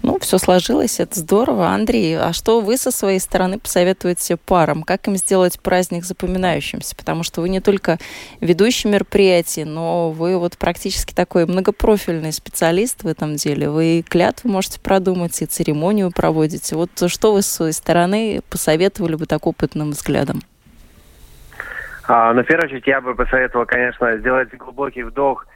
Ну, 0.03 0.19
все 0.19 0.39
сложилось, 0.39 1.01
это 1.01 1.19
здорово. 1.19 1.69
Андрей, 1.69 2.19
а 2.19 2.33
что 2.33 2.61
вы 2.61 2.77
со 2.77 2.91
своей 2.91 3.21
стороны 3.21 3.59
посоветуете 3.59 4.37
парам? 4.37 4.83
Как 4.83 5.07
им 5.09 5.17
сделать 5.17 5.61
праздник 5.61 6.05
запоминающимся? 6.05 6.97
Потому 6.97 7.23
что 7.23 7.41
вы 7.41 7.49
не 7.49 7.61
только 7.61 7.99
ведущий 8.41 8.89
мероприятий, 8.89 9.65
но 9.65 10.11
вы 10.11 10.37
вот 10.39 10.59
практически 10.59 11.15
такой 11.15 11.47
многопрофильный 11.47 12.33
специалист 12.33 13.03
в 13.05 13.07
этом 13.07 13.37
деле. 13.37 13.71
Вы 13.71 14.05
клятвы 14.09 14.51
можете 14.51 14.81
продумать, 14.81 15.41
и 15.41 15.47
церемонию 15.47 16.11
проводите. 16.11 16.77
Вот 16.77 16.91
что 17.07 17.33
вы 17.33 17.43
с 17.43 17.47
своей 17.47 17.73
стороны 17.73 18.43
посоветовали 18.51 19.15
бы 19.15 19.27
так 19.27 19.47
опытным 19.47 19.91
взглядом? 19.91 20.43
А, 22.09 22.33
ну, 22.35 22.43
в 22.43 22.47
первую 22.47 22.67
очередь, 22.67 22.87
я 22.87 23.01
бы 23.01 23.15
посоветовал, 23.15 23.65
конечно, 23.67 24.17
сделать 24.19 24.53
глубокий 24.57 25.05
вдох 25.05 25.47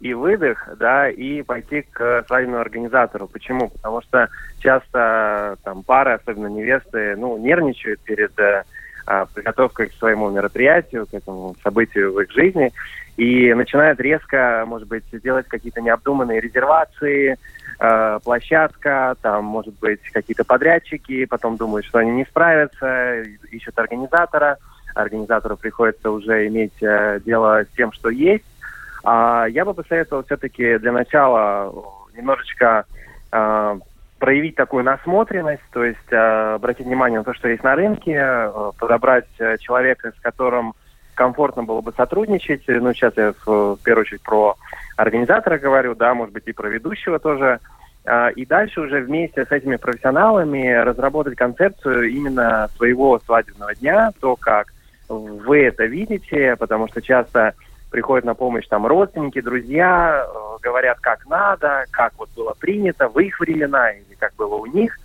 и 0.00 0.14
выдох, 0.14 0.68
да, 0.78 1.08
и 1.08 1.42
пойти 1.42 1.82
к 1.82 2.24
свадебному 2.26 2.60
организатору. 2.60 3.26
Почему? 3.26 3.68
Потому 3.68 4.00
что 4.02 4.28
часто 4.60 5.56
там 5.64 5.82
пары, 5.82 6.12
особенно 6.12 6.46
невесты, 6.46 7.16
ну, 7.16 7.36
нервничают 7.38 8.00
перед 8.00 8.38
э, 8.38 8.62
а, 9.06 9.26
подготовкой 9.26 9.88
к 9.88 9.94
своему 9.94 10.30
мероприятию, 10.30 11.06
к 11.06 11.14
этому 11.14 11.56
событию 11.62 12.12
в 12.12 12.20
их 12.20 12.30
жизни, 12.30 12.72
и 13.16 13.52
начинают 13.54 13.98
резко, 14.00 14.64
может 14.66 14.86
быть, 14.86 15.04
делать 15.22 15.48
какие-то 15.48 15.80
необдуманные 15.80 16.40
резервации, 16.40 17.36
э, 17.80 18.18
площадка, 18.22 19.16
там, 19.20 19.44
может 19.44 19.74
быть, 19.80 20.02
какие-то 20.12 20.44
подрядчики, 20.44 21.24
потом 21.24 21.56
думают, 21.56 21.86
что 21.86 21.98
они 21.98 22.12
не 22.12 22.24
справятся, 22.24 23.22
ищут 23.50 23.78
организатора, 23.78 24.58
организатору 24.94 25.56
приходится 25.56 26.10
уже 26.10 26.46
иметь 26.46 26.80
э, 26.80 27.18
дело 27.24 27.64
с 27.64 27.76
тем, 27.76 27.92
что 27.92 28.10
есть, 28.10 28.44
а 29.04 29.46
я 29.46 29.64
бы 29.64 29.74
посоветовал 29.74 30.24
все-таки 30.24 30.78
для 30.78 30.92
начала 30.92 31.72
немножечко 32.16 32.84
э, 33.32 33.78
проявить 34.18 34.56
такую 34.56 34.84
насмотренность, 34.84 35.62
то 35.72 35.84
есть 35.84 35.98
э, 36.10 36.54
обратить 36.54 36.86
внимание 36.86 37.20
на 37.20 37.24
то, 37.24 37.34
что 37.34 37.48
есть 37.48 37.62
на 37.62 37.74
рынке, 37.74 38.18
э, 38.18 38.70
подобрать 38.78 39.28
э, 39.38 39.56
человека, 39.58 40.12
с 40.16 40.20
которым 40.20 40.74
комфортно 41.14 41.64
было 41.64 41.80
бы 41.80 41.92
сотрудничать. 41.92 42.62
Ну, 42.66 42.92
сейчас 42.92 43.16
я 43.16 43.32
в, 43.44 43.76
в 43.76 43.78
первую 43.82 44.02
очередь 44.02 44.22
про 44.22 44.56
организатора 44.96 45.58
говорю, 45.58 45.94
да, 45.94 46.14
может 46.14 46.32
быть, 46.32 46.44
и 46.46 46.52
про 46.52 46.68
ведущего 46.68 47.18
тоже. 47.18 47.60
Э, 48.04 48.32
и 48.32 48.44
дальше 48.44 48.80
уже 48.80 49.00
вместе 49.00 49.44
с 49.44 49.52
этими 49.52 49.76
профессионалами 49.76 50.72
разработать 50.72 51.36
концепцию 51.36 52.10
именно 52.10 52.68
своего 52.76 53.20
свадебного 53.20 53.74
дня, 53.76 54.12
то, 54.20 54.34
как 54.36 54.72
вы 55.08 55.62
это 55.62 55.84
видите, 55.84 56.56
потому 56.56 56.88
что 56.88 57.00
часто 57.00 57.54
приходят 57.90 58.24
на 58.24 58.34
помощь 58.34 58.66
там 58.66 58.86
родственники, 58.86 59.40
друзья, 59.40 60.24
э, 60.26 60.56
говорят, 60.62 60.98
как 61.00 61.26
надо, 61.26 61.84
как 61.90 62.12
вот 62.18 62.28
было 62.36 62.54
принято 62.58 63.08
в 63.08 63.18
их 63.18 63.40
времена 63.40 63.90
или 63.90 64.14
как 64.18 64.34
было 64.36 64.56
у 64.56 64.66
них. 64.66 64.98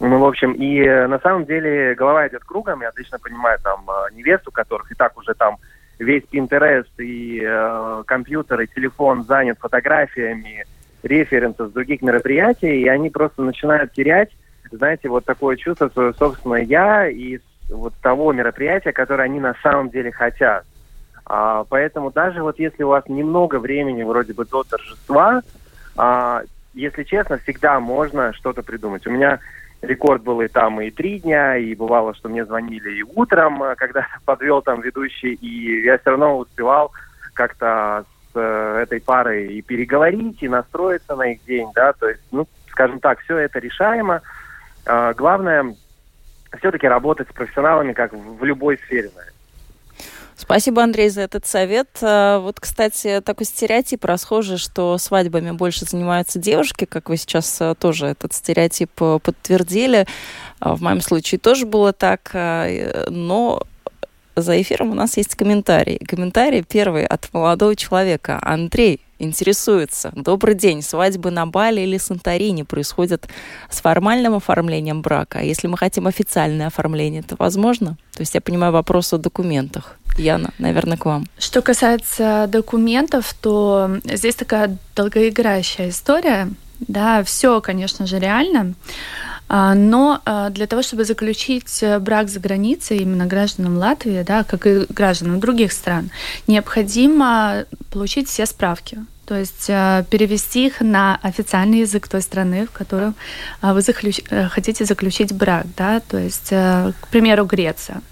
Ну, 0.00 0.18
в 0.18 0.24
общем, 0.24 0.52
и 0.52 0.80
э, 0.80 1.06
на 1.06 1.18
самом 1.20 1.44
деле 1.44 1.94
голова 1.94 2.26
идет 2.26 2.44
кругом, 2.44 2.82
я 2.82 2.88
отлично 2.88 3.18
понимаю 3.18 3.58
там 3.62 3.88
э, 3.88 4.14
невесту, 4.14 4.50
которых 4.50 4.90
и 4.90 4.94
так 4.94 5.16
уже 5.16 5.34
там 5.34 5.56
весь 5.98 6.24
Pinterest 6.24 6.90
и 6.98 7.40
э, 7.44 8.02
компьютер 8.06 8.60
и 8.62 8.66
телефон 8.66 9.24
занят 9.24 9.58
фотографиями 9.60 10.64
референсов 11.02 11.70
с 11.70 11.72
других 11.72 12.02
мероприятий, 12.02 12.82
и 12.82 12.88
они 12.88 13.10
просто 13.10 13.42
начинают 13.42 13.92
терять, 13.92 14.30
знаете, 14.70 15.08
вот 15.08 15.24
такое 15.24 15.56
чувство 15.56 15.88
свое 15.88 16.14
собственное 16.14 16.62
я 16.62 17.08
и 17.08 17.38
вот 17.70 17.94
того 18.02 18.32
мероприятия, 18.32 18.92
которое 18.92 19.24
они 19.24 19.40
на 19.40 19.54
самом 19.62 19.90
деле 19.90 20.10
хотят. 20.10 20.64
А, 21.34 21.64
поэтому 21.64 22.10
даже 22.10 22.42
вот 22.42 22.58
если 22.58 22.82
у 22.82 22.88
вас 22.88 23.04
немного 23.08 23.58
времени 23.58 24.02
вроде 24.02 24.34
бы 24.34 24.44
до 24.44 24.64
торжества, 24.64 25.40
а, 25.96 26.42
если 26.74 27.04
честно, 27.04 27.38
всегда 27.38 27.80
можно 27.80 28.34
что-то 28.34 28.62
придумать. 28.62 29.06
У 29.06 29.10
меня 29.10 29.38
рекорд 29.80 30.22
был 30.22 30.42
и 30.42 30.48
там 30.48 30.82
и 30.82 30.90
три 30.90 31.20
дня, 31.20 31.56
и 31.56 31.74
бывало, 31.74 32.14
что 32.14 32.28
мне 32.28 32.44
звонили 32.44 32.98
и 32.98 33.02
утром, 33.02 33.62
а, 33.62 33.74
когда 33.76 34.06
подвел 34.26 34.60
там 34.60 34.82
ведущий, 34.82 35.32
и 35.32 35.82
я 35.82 35.96
все 35.96 36.10
равно 36.10 36.36
успевал 36.36 36.92
как-то 37.32 38.04
с 38.34 38.36
э, 38.38 38.80
этой 38.82 39.00
парой 39.00 39.54
и 39.54 39.62
переговорить, 39.62 40.42
и 40.42 40.50
настроиться 40.50 41.16
на 41.16 41.32
их 41.32 41.42
день, 41.46 41.70
да, 41.74 41.94
то 41.94 42.10
есть, 42.10 42.20
ну, 42.30 42.46
скажем 42.68 43.00
так, 43.00 43.20
все 43.20 43.38
это 43.38 43.58
решаемо. 43.58 44.20
А, 44.84 45.14
главное 45.14 45.74
все-таки 46.58 46.86
работать 46.86 47.30
с 47.30 47.32
профессионалами, 47.32 47.94
как 47.94 48.12
в 48.12 48.44
любой 48.44 48.76
сфере, 48.76 49.08
наверное. 49.14 49.31
Спасибо, 50.36 50.82
Андрей, 50.82 51.08
за 51.08 51.22
этот 51.22 51.46
совет. 51.46 51.88
А, 52.00 52.38
вот, 52.40 52.58
кстати, 52.60 53.20
такой 53.24 53.46
стереотип 53.46 54.04
расхожий, 54.04 54.58
что 54.58 54.98
свадьбами 54.98 55.50
больше 55.52 55.84
занимаются 55.84 56.38
девушки, 56.38 56.84
как 56.84 57.08
вы 57.08 57.16
сейчас 57.16 57.56
а, 57.60 57.74
тоже 57.74 58.06
этот 58.06 58.32
стереотип 58.32 58.90
а, 59.00 59.18
подтвердили. 59.18 60.06
В 60.60 60.82
моем 60.82 61.00
случае 61.00 61.38
тоже 61.38 61.66
было 61.66 61.92
так, 61.92 62.30
но 62.34 63.62
за 64.36 64.60
эфиром 64.60 64.90
у 64.90 64.94
нас 64.94 65.16
есть 65.16 65.34
комментарий. 65.34 65.98
Комментарий 65.98 66.62
первый 66.62 67.04
от 67.04 67.32
молодого 67.32 67.74
человека. 67.74 68.38
Андрей, 68.40 69.00
интересуется. 69.22 70.12
Добрый 70.14 70.54
день. 70.54 70.82
Свадьбы 70.82 71.30
на 71.30 71.46
Бали 71.46 71.80
или 71.80 71.98
Санторини 71.98 72.62
происходят 72.62 73.28
с 73.70 73.80
формальным 73.80 74.34
оформлением 74.34 75.02
брака. 75.02 75.38
А 75.38 75.42
если 75.42 75.68
мы 75.68 75.78
хотим 75.78 76.06
официальное 76.06 76.66
оформление, 76.66 77.20
это 77.20 77.36
возможно? 77.38 77.96
То 78.14 78.20
есть 78.20 78.34
я 78.34 78.40
понимаю 78.40 78.72
вопрос 78.72 79.12
о 79.12 79.18
документах. 79.18 79.96
Яна, 80.18 80.52
наверное, 80.58 80.96
к 80.96 81.06
вам. 81.06 81.26
Что 81.38 81.62
касается 81.62 82.46
документов, 82.48 83.34
то 83.40 83.98
здесь 84.04 84.34
такая 84.34 84.76
долгоиграющая 84.94 85.88
история. 85.88 86.50
Да, 86.80 87.22
все, 87.22 87.60
конечно 87.60 88.06
же, 88.06 88.18
реально. 88.18 88.74
А, 89.48 89.74
но 89.74 90.20
а, 90.24 90.50
для 90.50 90.66
того, 90.66 90.82
чтобы 90.82 91.04
заключить 91.04 91.84
брак 92.00 92.28
за 92.28 92.40
границей, 92.40 92.98
именно 92.98 93.26
гражданам 93.26 93.76
Латвии, 93.76 94.22
да, 94.26 94.44
как 94.44 94.66
и 94.66 94.86
гражданам 94.88 95.40
других 95.40 95.72
стран, 95.72 96.10
необходимо 96.46 97.64
получить 97.90 98.28
все 98.28 98.46
справки. 98.46 98.98
То 99.24 99.36
есть 99.38 99.66
а, 99.68 100.02
перевести 100.04 100.66
их 100.66 100.80
на 100.80 101.18
официальный 101.22 101.80
язык 101.80 102.08
той 102.08 102.22
страны, 102.22 102.66
в 102.66 102.70
которой 102.70 103.12
вы 103.62 103.80
заключ... 103.80 104.20
Э, 104.30 104.48
хотите 104.48 104.84
заключить 104.84 105.32
брак. 105.32 105.66
Да? 105.76 106.00
То 106.00 106.18
есть, 106.18 106.48
э, 106.50 106.92
к 107.00 107.08
примеру, 107.08 107.44
Греция. 107.44 108.02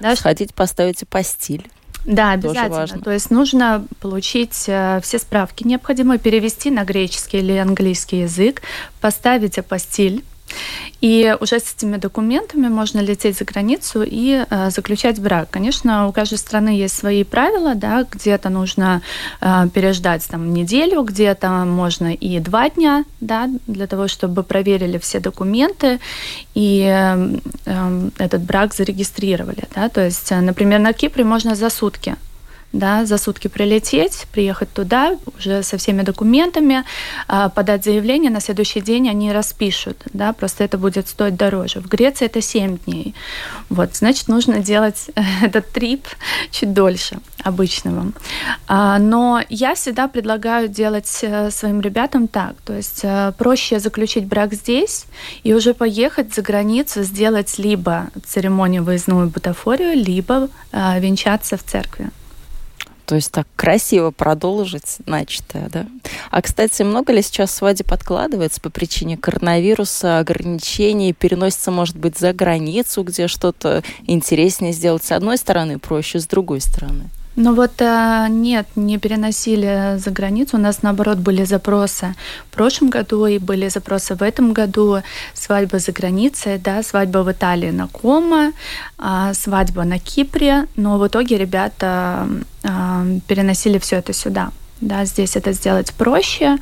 Да? 0.00 0.14
Сходить, 0.16 0.54
поставить 0.54 1.06
постель. 1.08 1.68
Да, 2.04 2.32
обязательно. 2.32 3.00
То 3.00 3.10
есть 3.10 3.30
нужно 3.30 3.86
получить 4.00 4.64
э, 4.66 5.00
все 5.02 5.18
справки 5.18 5.66
необходимые, 5.66 6.18
перевести 6.18 6.70
на 6.70 6.84
греческий 6.84 7.38
или 7.38 7.56
английский 7.56 8.20
язык, 8.20 8.62
поставить 9.00 9.58
апостиль 9.58 10.24
И 11.00 11.36
уже 11.40 11.58
с 11.58 11.74
этими 11.74 11.96
документами 11.96 12.68
можно 12.68 13.00
лететь 13.00 13.36
за 13.36 13.44
границу 13.44 14.04
и 14.06 14.44
э, 14.48 14.70
заключать 14.70 15.20
брак. 15.20 15.48
Конечно, 15.50 16.06
у 16.06 16.12
каждой 16.12 16.38
страны 16.38 16.68
есть 16.68 16.96
свои 16.96 17.24
правила, 17.24 17.74
да, 17.74 18.06
где-то 18.08 18.50
нужно 18.50 19.02
э, 19.40 19.68
переждать 19.74 20.26
там 20.28 20.54
неделю, 20.54 21.02
где-то 21.02 21.48
можно 21.64 22.14
и 22.14 22.38
два 22.38 22.70
дня, 22.70 23.04
да, 23.20 23.48
для 23.66 23.86
того, 23.86 24.06
чтобы 24.06 24.44
проверили 24.44 24.98
все 24.98 25.18
документы 25.18 25.98
и 26.54 26.86
э, 26.86 27.38
этот 28.18 28.42
брак 28.42 28.72
зарегистрировали, 28.72 29.64
да, 29.74 29.88
то 29.88 30.04
есть, 30.04 30.30
э, 30.30 30.40
например, 30.40 30.78
на 30.78 30.92
Кипре 30.92 31.24
можно 31.24 31.56
за 31.56 31.68
сутки 31.68 32.16
да, 32.72 33.04
за 33.06 33.18
сутки 33.18 33.48
прилететь, 33.48 34.26
приехать 34.32 34.72
туда 34.72 35.16
уже 35.38 35.62
со 35.62 35.76
всеми 35.76 36.02
документами, 36.02 36.84
а, 37.28 37.48
подать 37.48 37.84
заявление, 37.84 38.30
на 38.30 38.40
следующий 38.40 38.80
день 38.80 39.08
они 39.08 39.32
распишут, 39.32 40.02
да, 40.12 40.32
просто 40.32 40.64
это 40.64 40.78
будет 40.78 41.08
стоить 41.08 41.36
дороже. 41.36 41.80
В 41.80 41.88
Греции 41.88 42.26
это 42.26 42.40
7 42.40 42.78
дней. 42.78 43.14
Вот, 43.68 43.94
значит, 43.96 44.28
нужно 44.28 44.60
делать 44.60 45.10
этот 45.42 45.70
трип 45.70 46.06
чуть 46.50 46.72
дольше 46.72 47.18
обычного. 47.44 48.12
А, 48.68 48.98
но 48.98 49.42
я 49.48 49.74
всегда 49.74 50.08
предлагаю 50.08 50.68
делать 50.68 51.18
э, 51.22 51.50
своим 51.50 51.80
ребятам 51.80 52.28
так, 52.28 52.54
то 52.64 52.72
есть 52.72 53.00
э, 53.02 53.32
проще 53.36 53.80
заключить 53.80 54.26
брак 54.26 54.54
здесь 54.54 55.06
и 55.42 55.52
уже 55.54 55.74
поехать 55.74 56.34
за 56.34 56.42
границу, 56.42 57.02
сделать 57.02 57.58
либо 57.58 58.08
церемонию 58.24 58.84
выездную 58.84 59.28
бутафорию, 59.28 59.94
либо 59.94 60.48
э, 60.72 61.00
венчаться 61.00 61.56
в 61.56 61.62
церкви. 61.64 62.10
То 63.12 63.16
есть 63.16 63.30
так 63.30 63.46
красиво 63.56 64.10
продолжить 64.10 64.96
начатое, 65.04 65.68
да? 65.68 65.86
А, 66.30 66.40
кстати, 66.40 66.80
много 66.80 67.12
ли 67.12 67.20
сейчас 67.20 67.54
свадеб 67.54 67.92
откладывается 67.92 68.58
по 68.58 68.70
причине 68.70 69.18
коронавируса, 69.18 70.18
ограничений, 70.18 71.12
переносится, 71.12 71.70
может 71.70 71.94
быть, 71.94 72.16
за 72.16 72.32
границу, 72.32 73.02
где 73.02 73.28
что-то 73.28 73.82
интереснее 74.06 74.72
сделать 74.72 75.04
с 75.04 75.12
одной 75.12 75.36
стороны, 75.36 75.78
проще 75.78 76.20
с 76.20 76.26
другой 76.26 76.62
стороны? 76.62 77.10
Ну 77.36 77.54
вот 77.54 77.80
э, 77.80 78.26
нет, 78.28 78.66
не 78.76 78.98
переносили 78.98 79.96
за 79.98 80.10
границу. 80.10 80.56
У 80.56 80.60
нас 80.60 80.82
наоборот 80.82 81.18
были 81.18 81.44
запросы 81.44 82.14
в 82.50 82.54
прошлом 82.54 82.90
году 82.90 83.26
и 83.26 83.38
были 83.38 83.68
запросы 83.68 84.14
в 84.14 84.22
этом 84.22 84.52
году. 84.52 85.02
Свадьба 85.34 85.78
за 85.78 85.92
границей, 85.92 86.58
да, 86.58 86.82
свадьба 86.82 87.18
в 87.18 87.32
Италии 87.32 87.70
на 87.70 87.88
Кома, 87.88 88.52
а, 88.98 89.32
свадьба 89.34 89.84
на 89.84 89.98
Кипре. 89.98 90.66
Но 90.76 90.98
в 90.98 91.06
итоге 91.06 91.38
ребята 91.38 92.28
э, 92.64 93.18
переносили 93.26 93.78
все 93.78 93.96
это 93.96 94.12
сюда 94.12 94.50
да, 94.82 95.04
здесь 95.04 95.36
это 95.36 95.52
сделать 95.52 95.92
проще 95.94 96.58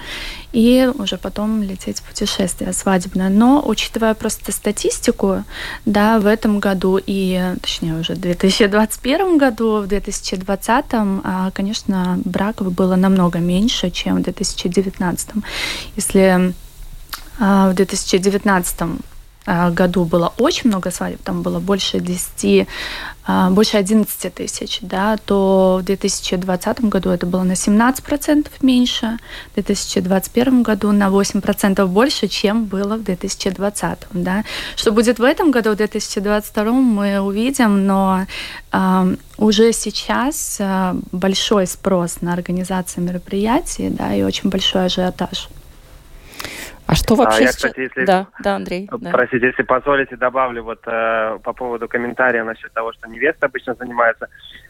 и 0.52 0.90
уже 0.98 1.16
потом 1.16 1.62
лететь 1.62 2.00
в 2.00 2.02
путешествие 2.02 2.72
свадебное. 2.72 3.28
Но 3.28 3.62
учитывая 3.66 4.14
просто 4.14 4.52
статистику, 4.52 5.44
да, 5.86 6.20
в 6.20 6.26
этом 6.26 6.60
году 6.60 7.00
и, 7.04 7.54
точнее, 7.62 7.94
уже 7.94 8.14
в 8.14 8.20
2021 8.20 9.38
году, 9.38 9.80
в 9.80 9.86
2020, 9.86 10.84
а, 10.92 11.50
конечно, 11.52 12.20
браков 12.24 12.72
было 12.72 12.96
намного 12.96 13.38
меньше, 13.38 13.90
чем 13.90 14.18
в 14.18 14.22
2019. 14.22 15.28
Если 15.96 16.54
а, 17.38 17.70
в 17.70 17.74
2019 17.74 18.82
а, 18.82 18.88
году 19.47 20.04
было 20.04 20.32
очень 20.38 20.68
много 20.68 20.90
свадеб, 20.90 21.23
там 21.23 21.42
было 21.42 21.61
больше 21.61 21.99
10, 21.99 22.66
а, 23.26 23.50
больше 23.50 23.76
11 23.76 24.35
тысяч, 24.35 24.78
да, 24.82 25.16
то 25.16 25.78
в 25.80 25.85
2020 25.85 26.80
году 26.88 27.11
это 27.11 27.26
было 27.26 27.42
на 27.42 27.54
17% 27.54 28.49
меньше, 28.62 29.18
в 29.52 29.54
2021 29.54 30.62
году 30.62 30.92
на 30.92 31.09
8% 31.09 31.87
больше, 31.87 32.28
чем 32.28 32.64
было 32.64 32.97
в 32.97 33.02
2020. 33.02 33.99
Да. 34.12 34.44
Что 34.76 34.92
будет 34.92 35.18
в 35.18 35.23
этом 35.23 35.50
году, 35.50 35.73
в 35.73 35.76
2022 35.76 36.73
мы 36.73 37.20
увидим, 37.20 37.87
но 37.87 38.26
э, 38.73 39.16
уже 39.38 39.73
сейчас 39.73 40.61
большой 41.12 41.66
спрос 41.66 42.20
на 42.23 42.32
организацию 42.32 43.04
мероприятий 43.04 43.90
да, 43.90 44.14
и 44.14 44.23
очень 44.23 44.50
большой 44.50 44.87
ажиотаж. 44.87 45.49
А 46.90 46.94
что 46.97 47.14
вообще 47.14 47.38
а 47.38 47.42
я, 47.42 47.49
кстати, 47.50 47.80
если... 47.80 48.04
Да, 48.04 48.26
да, 48.42 48.56
Андрей. 48.56 48.88
Да. 48.90 49.11
Простите, 49.12 49.47
если 49.47 49.62
позволите, 49.62 50.16
добавлю 50.16 50.64
вот 50.64 50.80
э, 50.87 51.38
по 51.44 51.52
поводу 51.52 51.87
комментария 51.87 52.42
насчет 52.42 52.73
того, 52.73 52.92
что 52.92 53.09
невеста 53.09 53.47
обычно 53.47 53.75
занимается. 53.75 54.26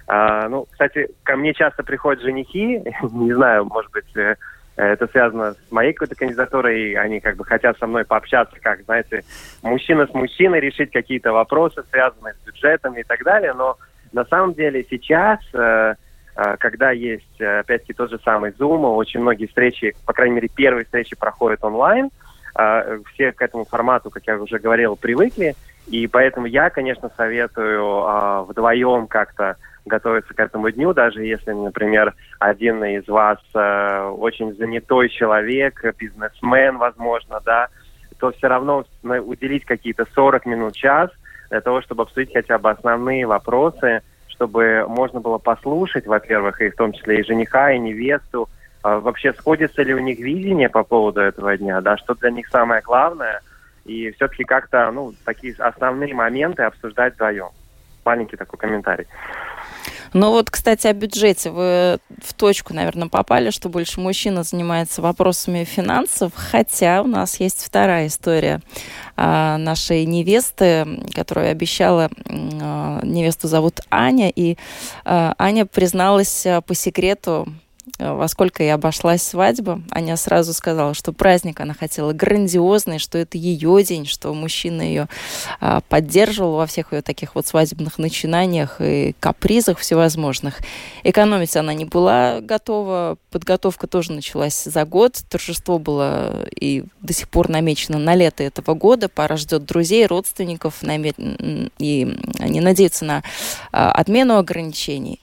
Э, 0.06 0.46
ну, 0.48 0.66
кстати, 0.70 1.08
ко 1.22 1.36
мне 1.36 1.54
часто 1.54 1.82
приходят 1.82 2.22
женихи, 2.22 2.82
не 3.12 3.32
знаю, 3.32 3.64
может 3.64 3.90
быть, 3.92 4.14
э, 4.16 4.34
это 4.76 5.06
связано 5.06 5.54
с 5.54 5.72
моей 5.72 5.94
какой-то 5.94 6.14
кандидатурой, 6.14 6.92
они 6.92 7.20
как 7.20 7.36
бы 7.36 7.44
хотят 7.46 7.78
со 7.78 7.86
мной 7.86 8.04
пообщаться, 8.04 8.54
как, 8.60 8.82
знаете, 8.82 9.24
мужчина 9.62 10.06
с 10.06 10.12
мужчиной, 10.12 10.60
решить 10.60 10.90
какие-то 10.90 11.32
вопросы, 11.32 11.82
связанные 11.90 12.34
с 12.34 12.46
бюджетом 12.46 12.98
и 12.98 13.02
так 13.02 13.24
далее, 13.24 13.54
но 13.54 13.78
на 14.12 14.26
самом 14.26 14.52
деле 14.52 14.84
сейчас... 14.90 15.40
Э, 15.54 15.94
когда 16.58 16.90
есть, 16.90 17.40
э, 17.40 17.60
опять-таки, 17.60 17.92
тот 17.92 18.10
же 18.10 18.18
самый 18.24 18.52
Zoom, 18.52 18.94
очень 18.94 19.20
многие 19.20 19.46
встречи, 19.46 19.94
по 20.06 20.12
крайней 20.12 20.36
мере, 20.36 20.48
первые 20.48 20.84
встречи 20.84 21.16
проходят 21.16 21.62
онлайн, 21.62 22.10
а, 22.54 22.98
все 23.12 23.32
к 23.32 23.42
этому 23.42 23.64
формату, 23.64 24.10
как 24.10 24.26
я 24.26 24.36
уже 24.36 24.58
говорил, 24.58 24.96
привыкли, 24.96 25.54
и 25.86 26.06
поэтому 26.06 26.46
я, 26.46 26.70
конечно, 26.70 27.10
советую 27.16 28.04
а, 28.06 28.42
вдвоем 28.42 29.06
как-то 29.06 29.56
готовиться 29.84 30.34
к 30.34 30.40
этому 30.40 30.70
дню, 30.70 30.92
даже 30.92 31.24
если, 31.24 31.52
например, 31.52 32.14
один 32.38 32.84
из 32.84 33.08
вас 33.08 33.38
э, 33.54 34.14
очень 34.18 34.54
занятой 34.54 35.08
человек, 35.08 35.82
бизнесмен, 35.98 36.76
возможно, 36.76 37.40
да, 37.44 37.68
то 38.18 38.30
все 38.30 38.48
равно 38.48 38.84
уделить 39.02 39.64
какие-то 39.64 40.06
40 40.14 40.46
минут, 40.46 40.74
час 40.74 41.10
для 41.48 41.62
того, 41.62 41.80
чтобы 41.80 42.02
обсудить 42.02 42.32
хотя 42.32 42.58
бы 42.58 42.70
основные 42.70 43.26
вопросы, 43.26 44.02
чтобы 44.40 44.86
можно 44.88 45.20
было 45.20 45.36
послушать, 45.36 46.06
во-первых, 46.06 46.62
и 46.62 46.70
в 46.70 46.76
том 46.76 46.94
числе 46.94 47.20
и 47.20 47.24
жениха, 47.24 47.72
и 47.72 47.78
невесту, 47.78 48.48
а, 48.82 48.98
вообще 48.98 49.34
сходится 49.34 49.82
ли 49.82 49.92
у 49.92 49.98
них 49.98 50.18
видение 50.18 50.70
по 50.70 50.82
поводу 50.82 51.20
этого 51.20 51.58
дня, 51.58 51.82
да, 51.82 51.98
что 51.98 52.14
для 52.14 52.30
них 52.30 52.48
самое 52.48 52.80
главное, 52.80 53.42
и 53.84 54.10
все-таки 54.12 54.44
как-то, 54.44 54.90
ну, 54.92 55.12
такие 55.26 55.54
основные 55.58 56.14
моменты 56.14 56.62
обсуждать 56.62 57.14
вдвоем. 57.14 57.50
Маленький 58.02 58.38
такой 58.38 58.58
комментарий. 58.58 59.06
Ну 60.12 60.30
вот, 60.30 60.50
кстати, 60.50 60.88
о 60.88 60.92
бюджете. 60.92 61.50
Вы 61.50 61.98
в 62.22 62.34
точку, 62.34 62.74
наверное, 62.74 63.08
попали, 63.08 63.50
что 63.50 63.68
больше 63.68 64.00
мужчина 64.00 64.42
занимается 64.42 65.02
вопросами 65.02 65.64
финансов, 65.64 66.32
хотя 66.34 67.02
у 67.02 67.06
нас 67.06 67.38
есть 67.38 67.64
вторая 67.64 68.08
история 68.08 68.60
а, 69.16 69.56
нашей 69.56 70.04
невесты, 70.06 71.04
которую 71.14 71.50
обещала, 71.50 72.10
а, 72.26 73.00
невесту 73.04 73.46
зовут 73.46 73.80
Аня, 73.90 74.30
и 74.30 74.56
а, 75.04 75.34
Аня 75.38 75.64
призналась 75.64 76.44
по 76.66 76.74
секрету 76.74 77.46
во 78.00 78.28
сколько 78.28 78.62
ей 78.62 78.72
обошлась 78.72 79.22
свадьба. 79.22 79.82
Аня 79.90 80.16
сразу 80.16 80.54
сказала, 80.54 80.94
что 80.94 81.12
праздник 81.12 81.60
она 81.60 81.74
хотела 81.74 82.12
грандиозный, 82.12 82.98
что 82.98 83.18
это 83.18 83.36
ее 83.36 83.82
день, 83.82 84.06
что 84.06 84.32
мужчина 84.32 84.80
ее 84.80 85.08
а, 85.60 85.82
поддерживал 85.82 86.56
во 86.56 86.66
всех 86.66 86.92
ее 86.92 87.02
таких 87.02 87.34
вот 87.34 87.46
свадебных 87.46 87.98
начинаниях 87.98 88.80
и 88.80 89.14
капризах 89.20 89.78
всевозможных. 89.78 90.60
Экономить 91.04 91.56
она 91.56 91.74
не 91.74 91.84
была 91.84 92.40
готова, 92.40 93.18
подготовка 93.30 93.86
тоже 93.86 94.12
началась 94.12 94.64
за 94.64 94.84
год, 94.86 95.20
торжество 95.28 95.78
было 95.78 96.46
и 96.58 96.84
до 97.02 97.12
сих 97.12 97.28
пор 97.28 97.50
намечено 97.50 97.98
на 97.98 98.14
лето 98.14 98.42
этого 98.42 98.74
года, 98.74 99.08
пара 99.08 99.36
ждет 99.36 99.66
друзей, 99.66 100.06
родственников, 100.06 100.82
и 100.82 102.18
они 102.38 102.60
надеются 102.60 103.04
на 103.04 103.22
а, 103.72 103.92
отмену 103.92 104.38
ограничений. 104.38 105.20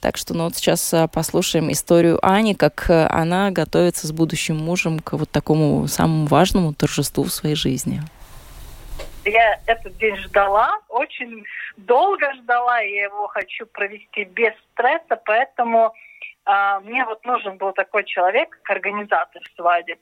Так 0.00 0.16
что 0.16 0.32
ну 0.34 0.44
вот 0.44 0.56
сейчас 0.56 0.94
а, 0.94 1.08
послушаем 1.08 1.70
историю 1.70 2.18
Ани, 2.22 2.54
как 2.54 2.88
э, 2.88 3.06
она 3.10 3.50
готовится 3.50 4.06
с 4.06 4.12
будущим 4.12 4.56
мужем 4.56 5.00
к 5.00 5.12
вот 5.12 5.30
такому 5.30 5.86
самому 5.88 6.26
важному 6.26 6.72
торжеству 6.72 7.24
в 7.24 7.30
своей 7.30 7.54
жизни. 7.54 8.00
Я 9.26 9.60
этот 9.66 9.98
день 9.98 10.16
ждала, 10.16 10.78
очень 10.88 11.44
долго 11.76 12.32
ждала, 12.36 12.80
я 12.80 13.04
его 13.04 13.28
хочу 13.28 13.66
провести 13.66 14.24
без 14.24 14.54
стресса, 14.72 15.20
поэтому 15.22 15.92
э, 16.46 16.80
мне 16.84 17.04
вот 17.04 17.22
нужен 17.26 17.58
был 17.58 17.72
такой 17.72 18.04
человек, 18.04 18.48
как 18.62 18.76
организатор 18.76 19.42
свадеб. 19.54 20.00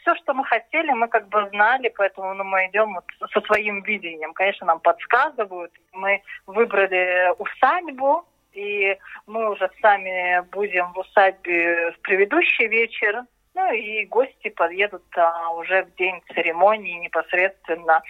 Все, 0.00 0.16
что 0.16 0.34
мы 0.34 0.44
хотели, 0.44 0.90
мы 0.90 1.06
как 1.06 1.28
бы 1.28 1.48
знали, 1.50 1.92
поэтому 1.96 2.34
ну, 2.34 2.42
мы 2.42 2.66
идем 2.66 2.94
вот 2.94 3.04
со 3.32 3.40
своим 3.42 3.82
видением. 3.82 4.32
Конечно, 4.32 4.66
нам 4.66 4.80
подсказывают. 4.80 5.72
Мы 5.92 6.22
выбрали 6.46 7.32
усадьбу, 7.38 8.24
и 8.52 8.96
мы 9.26 9.50
уже 9.50 9.70
сами 9.80 10.42
будем 10.50 10.92
в 10.92 10.98
усадьбе 10.98 11.92
в 11.92 12.00
предыдущий 12.00 12.66
вечер. 12.66 13.22
Ну 13.54 13.72
и 13.72 14.04
гости 14.06 14.48
подъедут 14.48 15.04
а, 15.16 15.50
уже 15.54 15.84
в 15.84 15.94
день 15.96 16.22
церемонии 16.32 17.00
непосредственно. 17.00 18.02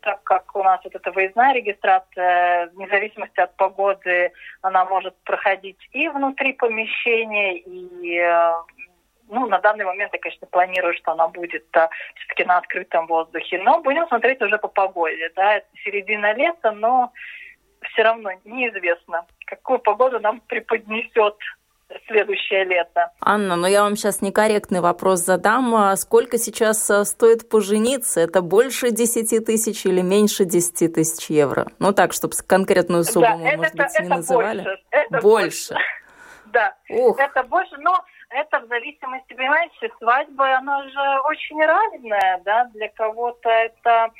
Так 0.00 0.22
как 0.22 0.54
у 0.54 0.62
нас 0.62 0.80
вот 0.84 0.94
эта 0.94 1.10
выездная 1.10 1.52
регистрация, 1.52 2.68
вне 2.68 2.88
зависимости 2.88 3.40
от 3.40 3.54
погоды, 3.56 4.32
она 4.62 4.84
может 4.84 5.16
проходить 5.24 5.78
и 5.92 6.08
внутри 6.08 6.52
помещения, 6.52 7.58
и 7.58 8.18
э, 8.18 8.52
ну, 9.28 9.46
на 9.46 9.58
данный 9.58 9.84
момент 9.84 10.12
я, 10.12 10.20
конечно, 10.20 10.46
планирую, 10.46 10.94
что 10.94 11.12
она 11.12 11.28
будет 11.28 11.64
а, 11.76 11.88
все-таки 12.14 12.44
на 12.44 12.58
открытом 12.58 13.06
воздухе, 13.06 13.58
но 13.58 13.80
будем 13.80 14.06
смотреть 14.06 14.40
уже 14.40 14.58
по 14.58 14.68
погоде, 14.68 15.30
да, 15.34 15.56
это 15.56 15.66
середина 15.84 16.32
лета, 16.34 16.70
но 16.70 17.12
все 17.90 18.02
равно 18.02 18.30
неизвестно, 18.44 19.26
какую 19.46 19.78
погоду 19.78 20.20
нам 20.20 20.40
преподнесет 20.40 21.36
следующее 22.08 22.64
лето. 22.64 23.12
Анна, 23.20 23.56
но 23.56 23.66
я 23.66 23.82
вам 23.82 23.96
сейчас 23.96 24.20
некорректный 24.20 24.80
вопрос 24.80 25.20
задам. 25.20 25.74
А 25.74 25.96
сколько 25.96 26.38
сейчас 26.38 26.90
а, 26.90 27.04
стоит 27.04 27.48
пожениться? 27.48 28.20
Это 28.20 28.42
больше 28.42 28.90
10 28.90 29.44
тысяч 29.44 29.86
или 29.86 30.00
меньше 30.00 30.44
10 30.44 30.92
тысяч 30.94 31.30
евро? 31.30 31.66
Ну 31.78 31.92
так, 31.92 32.12
чтобы 32.12 32.34
конкретную 32.46 33.04
сумму, 33.04 33.26
да, 33.26 33.36
может 33.36 33.74
это, 33.74 33.76
быть, 33.76 33.94
это 33.94 34.02
не 34.02 34.08
называли. 34.08 34.62
Больше. 34.62 34.82
Это 34.90 35.20
больше. 35.20 35.74
больше. 35.74 35.84
Да, 36.52 36.74
Ух. 36.88 37.18
это 37.18 37.42
больше, 37.42 37.76
но 37.78 37.92
это 38.30 38.60
в 38.60 38.68
зависимости, 38.68 39.34
понимаете, 39.34 39.90
свадьба, 39.98 40.56
она 40.56 40.82
же 40.84 41.20
очень 41.28 41.62
разная, 41.62 42.40
да, 42.44 42.64
для 42.72 42.88
кого-то 42.88 43.50
это 43.50 44.10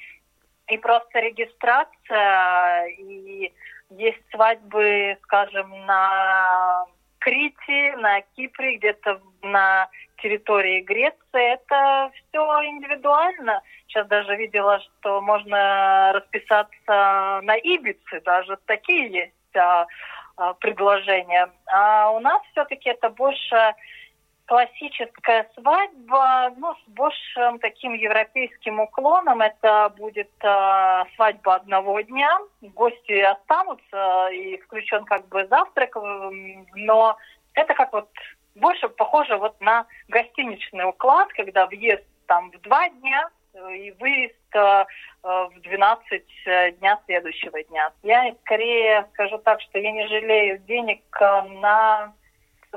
и 0.68 0.78
просто 0.78 1.20
регистрация, 1.20 2.86
и 2.98 3.52
есть 3.90 4.22
свадьбы, 4.30 5.16
скажем, 5.22 5.70
на 5.86 6.86
Крите, 7.18 7.96
на 7.96 8.20
Кипре, 8.20 8.76
где-то 8.76 9.20
на 9.42 9.88
территории 10.18 10.80
Греции. 10.80 11.52
Это 11.54 12.10
все 12.14 12.40
индивидуально. 12.64 13.62
Сейчас 13.86 14.06
даже 14.08 14.36
видела, 14.36 14.80
что 14.80 15.20
можно 15.20 16.12
расписаться 16.14 17.40
на 17.42 17.56
Ибице, 17.56 18.20
даже 18.24 18.58
такие 18.66 19.08
есть 19.10 19.56
а, 19.56 19.86
а, 20.36 20.54
предложения. 20.54 21.50
А 21.66 22.10
у 22.10 22.20
нас 22.20 22.42
все-таки 22.52 22.90
это 22.90 23.08
больше 23.10 23.74
классическая 24.46 25.50
свадьба, 25.54 26.52
ну, 26.56 26.74
с 26.74 26.88
большим 26.88 27.58
таким 27.58 27.94
европейским 27.94 28.80
уклоном. 28.80 29.42
Это 29.42 29.92
будет 29.96 30.30
э, 30.40 31.04
свадьба 31.14 31.56
одного 31.56 32.00
дня. 32.00 32.38
Гости 32.62 33.20
останутся, 33.20 34.28
и 34.28 34.56
включен 34.58 35.04
как 35.04 35.28
бы 35.28 35.46
завтрак, 35.48 35.96
но 36.74 37.16
это 37.54 37.74
как 37.74 37.92
вот 37.92 38.08
больше 38.54 38.88
похоже 38.88 39.36
вот 39.36 39.60
на 39.60 39.86
гостиничный 40.08 40.88
уклад, 40.88 41.28
когда 41.32 41.66
въезд 41.66 42.04
там 42.26 42.50
в 42.50 42.60
два 42.62 42.88
дня 42.88 43.28
и 43.72 43.94
выезд 43.98 44.34
э, 44.54 44.84
в 45.22 45.60
12 45.60 46.22
дня 46.78 47.00
следующего 47.06 47.62
дня. 47.64 47.90
Я 48.02 48.32
скорее 48.44 49.06
скажу 49.12 49.38
так, 49.38 49.60
что 49.60 49.78
я 49.78 49.90
не 49.90 50.06
жалею 50.06 50.58
денег 50.58 51.02
на 51.20 52.12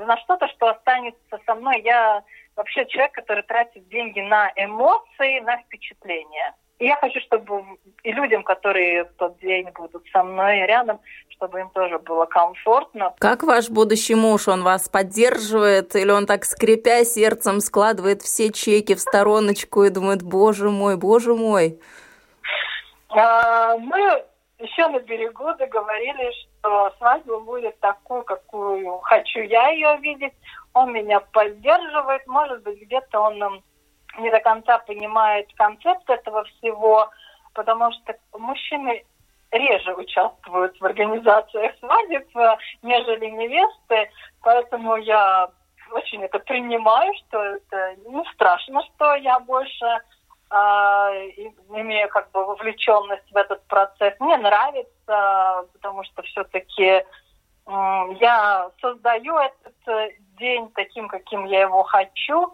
на 0.05 0.17
что-то, 0.17 0.47
что 0.49 0.69
останется 0.69 1.39
со 1.45 1.55
мной. 1.55 1.81
Я 1.81 2.23
вообще 2.55 2.85
человек, 2.87 3.13
который 3.13 3.43
тратит 3.43 3.87
деньги 3.89 4.19
на 4.21 4.51
эмоции, 4.55 5.39
на 5.39 5.57
впечатления. 5.57 6.55
И 6.79 6.85
я 6.85 6.95
хочу, 6.95 7.19
чтобы 7.19 7.63
и 8.03 8.11
людям, 8.11 8.43
которые 8.43 9.03
в 9.03 9.13
тот 9.17 9.37
день 9.39 9.69
будут 9.75 10.05
со 10.13 10.23
мной 10.23 10.65
рядом, 10.65 11.01
чтобы 11.29 11.59
им 11.59 11.69
тоже 11.71 11.99
было 11.99 12.25
комфортно. 12.25 13.13
Как 13.19 13.43
ваш 13.43 13.69
будущий 13.69 14.15
муж? 14.15 14.47
Он 14.47 14.63
вас 14.63 14.87
поддерживает? 14.87 15.95
Или 15.95 16.11
он 16.11 16.25
так, 16.25 16.45
скрипя 16.45 17.03
сердцем, 17.03 17.59
складывает 17.59 18.21
все 18.21 18.51
чеки 18.51 18.95
в 18.95 18.99
стороночку 19.01 19.83
и 19.83 19.89
думает, 19.89 20.23
боже 20.23 20.69
мой, 20.69 20.95
боже 20.95 21.35
мой? 21.35 21.79
А, 23.09 23.77
мы 23.77 24.23
еще 24.59 24.87
на 24.87 24.99
берегу 24.99 25.53
договорились, 25.57 26.47
что 26.59 26.93
свадьба 26.97 27.39
будет 27.39 27.79
такую, 27.79 28.23
какую 28.23 28.99
хочу 28.99 29.39
я 29.41 29.69
ее 29.69 29.97
видеть. 29.97 30.33
Он 30.73 30.93
меня 30.93 31.19
поддерживает. 31.19 32.25
Может 32.27 32.63
быть, 32.63 32.81
где-то 32.81 33.19
он 33.19 33.63
не 34.17 34.29
до 34.29 34.39
конца 34.39 34.79
понимает 34.79 35.47
концепт 35.55 36.09
этого 36.09 36.43
всего, 36.45 37.09
потому 37.53 37.91
что 37.91 38.15
мужчины 38.37 39.03
реже 39.51 39.93
участвуют 39.95 40.79
в 40.79 40.85
организациях 40.85 41.73
свадеб, 41.79 42.27
нежели 42.81 43.25
невесты. 43.25 44.11
Поэтому 44.41 44.97
я 44.97 45.49
очень 45.91 46.23
это 46.23 46.39
принимаю, 46.39 47.13
что 47.15 47.43
это 47.43 47.95
не 48.05 48.23
страшно, 48.33 48.81
что 48.83 49.15
я 49.15 49.39
больше 49.39 49.85
э, 49.85 50.55
имею 51.69 52.09
как 52.09 52.31
бы 52.31 52.45
вовлеченность 52.45 53.31
в 53.31 53.35
этот 53.35 53.65
процесс. 53.67 54.13
Мне 54.19 54.37
нравится, 54.37 55.65
потому 55.73 56.03
что 56.03 56.21
все-таки 56.23 56.83
э, 56.85 57.03
я 58.29 58.71
создаю 58.81 59.37
этот 59.37 59.87
э, 59.87 60.09
день 60.39 60.69
таким, 60.75 61.07
каким 61.07 61.45
я 61.45 61.61
его 61.61 61.83
хочу. 61.83 62.51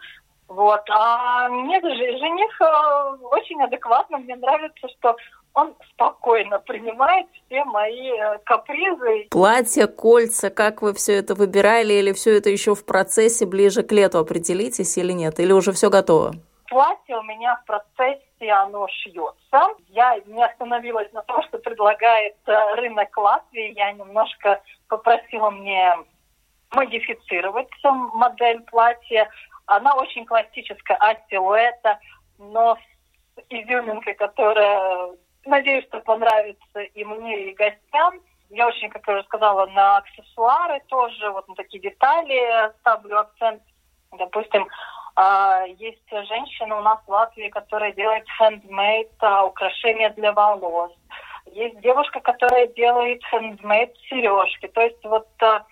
Вот. 0.47 0.81
А 0.89 1.49
мне 1.49 1.81
даже 1.81 1.97
жених 1.97 2.61
э, 2.61 3.25
очень 3.31 3.61
адекватно. 3.61 4.17
Мне 4.17 4.35
нравится, 4.35 4.88
что 4.97 5.15
он 5.53 5.73
спокойно 5.93 6.59
принимает 6.59 7.27
все 7.33 7.63
мои 7.65 8.11
э, 8.11 8.38
капризы. 8.45 9.27
Платье, 9.31 9.88
кольца, 9.88 10.49
как 10.49 10.81
вы 10.81 10.93
все 10.93 11.13
это 11.15 11.35
выбирали, 11.35 11.93
или 11.93 12.13
все 12.13 12.38
это 12.38 12.49
еще 12.49 12.75
в 12.75 12.85
процессе 12.85 13.45
ближе 13.45 13.83
к 13.83 13.91
лету 13.91 14.19
определитесь 14.19 14.97
или 14.97 15.11
нет, 15.11 15.39
или 15.39 15.51
уже 15.51 15.71
все 15.71 15.89
готово? 15.89 16.33
платье 16.75 17.17
у 17.17 17.23
меня 17.23 17.55
в 17.63 17.65
процессе, 17.65 18.24
оно 18.49 18.88
шьется. 18.88 19.75
Я 19.89 20.19
не 20.25 20.43
остановилась 20.43 21.12
на 21.13 21.21
том, 21.23 21.43
что 21.43 21.58
предлагает 21.60 22.36
э, 22.45 22.75
рынок 22.75 23.15
Латвии. 23.17 23.73
Я 23.73 23.91
немножко 23.91 24.62
попросила 24.88 25.49
мне 25.49 25.95
модифицировать 26.71 27.69
модель 27.84 28.62
платья. 28.63 29.29
Она 29.65 29.95
очень 29.95 30.25
классическая 30.25 30.97
от 30.97 31.17
силуэта, 31.29 31.99
но 32.38 32.77
с 33.36 33.41
изюминкой, 33.49 34.13
которая, 34.15 35.12
надеюсь, 35.45 35.86
что 35.86 35.99
понравится 36.01 36.79
и 36.79 37.03
мне, 37.03 37.49
и 37.49 37.53
гостям. 37.53 38.19
Я 38.49 38.67
очень, 38.67 38.89
как 38.89 39.08
я 39.08 39.15
уже 39.15 39.23
сказала, 39.23 39.65
на 39.67 39.97
аксессуары 39.97 40.81
тоже, 40.88 41.31
вот 41.31 41.47
на 41.47 41.55
такие 41.55 41.81
детали 41.81 42.71
ставлю 42.79 43.19
акцент. 43.19 43.62
Допустим, 44.12 44.67
а, 45.15 45.63
есть 45.65 46.10
женщина 46.10 46.78
у 46.78 46.82
нас 46.82 46.99
в 47.06 47.10
Латвии, 47.10 47.49
которая 47.49 47.93
делает 47.93 48.25
handmade 48.39 49.10
а, 49.19 49.45
украшения 49.45 50.10
для 50.12 50.34
волос. 50.34 50.91
Есть 51.54 51.80
девушка, 51.80 52.19
которая 52.19 52.67
делает 52.67 53.21
handmade 53.32 53.93
сережки. 54.10 54.67
То 54.67 54.82
есть 54.82 55.04
вот 55.06 55.28
а, 55.41 55.65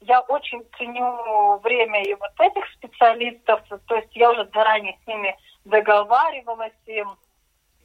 я 0.00 0.20
очень 0.20 0.62
ценю 0.76 1.58
время 1.62 2.02
и 2.02 2.14
вот 2.14 2.32
этих 2.38 2.66
специалистов. 2.74 3.62
То 3.86 3.96
есть 3.96 4.14
я 4.14 4.30
уже 4.32 4.48
заранее 4.52 4.98
с 5.02 5.06
ними 5.06 5.34
договаривалась. 5.64 6.72
И 6.86 7.02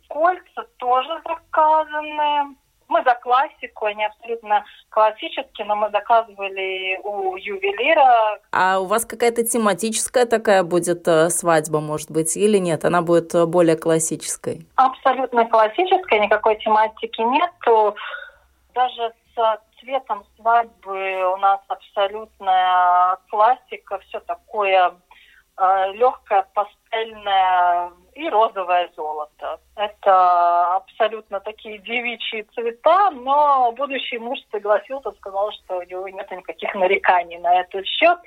кольца 0.09 0.63
тоже 0.77 1.21
заказаны. 1.25 2.55
Мы 2.87 3.03
за 3.03 3.15
классику, 3.15 3.85
они 3.85 4.05
абсолютно 4.05 4.63
классические, 4.89 5.65
но 5.65 5.75
мы 5.75 5.89
заказывали 5.89 6.99
у 7.03 7.35
ювелира. 7.35 8.39
А 8.51 8.79
у 8.79 8.85
вас 8.85 9.05
какая-то 9.05 9.43
тематическая 9.43 10.25
такая 10.25 10.63
будет 10.63 11.07
э, 11.07 11.29
свадьба, 11.29 11.79
может 11.79 12.11
быть, 12.11 12.37
или 12.37 12.57
нет? 12.57 12.85
Она 12.85 13.01
будет 13.01 13.33
э, 13.33 13.45
более 13.45 13.75
классической? 13.75 14.67
Абсолютно 14.75 15.45
классической, 15.45 16.19
никакой 16.19 16.57
тематики 16.57 17.21
нету. 17.21 17.95
Даже 18.73 19.13
с 19.35 19.59
цветом 19.79 20.23
свадьбы 20.37 21.33
у 21.33 21.37
нас 21.37 21.59
абсолютная 21.67 23.17
классика, 23.29 23.99
все 24.07 24.19
такое 24.21 24.93
э, 25.57 25.91
легкое, 25.93 26.45
пастельное, 26.53 27.91
и 28.15 28.29
розовое 28.29 28.89
золото. 28.95 29.59
Это 29.75 30.75
абсолютно 30.75 31.41
такие 31.41 31.77
девичьи 31.79 32.43
цвета, 32.55 33.11
но 33.11 33.73
будущий 33.73 34.17
муж 34.17 34.39
согласился, 34.51 35.11
сказал, 35.11 35.51
что 35.51 35.79
у 35.79 35.83
него 35.83 36.07
нет 36.07 36.31
никаких 36.31 36.73
нареканий 36.75 37.37
на 37.39 37.59
этот 37.59 37.85
счет. 37.85 38.17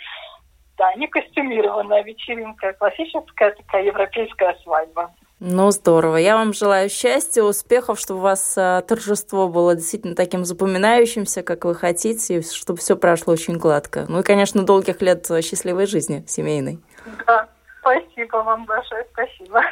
Да, 0.76 0.94
не 0.94 1.08
костюмированная 1.08 2.04
вечеринка, 2.04 2.74
классическая 2.74 3.50
такая 3.52 3.84
европейская 3.84 4.56
свадьба. 4.62 5.10
Ну, 5.40 5.70
здорово. 5.70 6.16
Я 6.16 6.36
вам 6.36 6.52
желаю 6.52 6.88
счастья, 6.90 7.42
успехов, 7.42 7.98
чтобы 7.98 8.20
у 8.20 8.22
вас 8.24 8.54
а, 8.58 8.82
торжество 8.82 9.48
было 9.48 9.74
действительно 9.76 10.16
таким 10.16 10.44
запоминающимся, 10.44 11.42
как 11.42 11.64
вы 11.64 11.74
хотите, 11.74 12.42
чтобы 12.42 12.78
все 12.80 12.96
прошло 12.96 13.34
очень 13.34 13.56
гладко. 13.56 14.04
Ну 14.08 14.20
и, 14.20 14.22
конечно, 14.24 14.64
долгих 14.64 15.00
лет 15.00 15.26
счастливой 15.42 15.86
жизни 15.86 16.24
семейной. 16.26 16.80
Да, 17.26 17.48
Спасибо 17.88 18.36
вам 18.38 18.66
большое, 18.66 19.04
спасибо. 19.12 19.62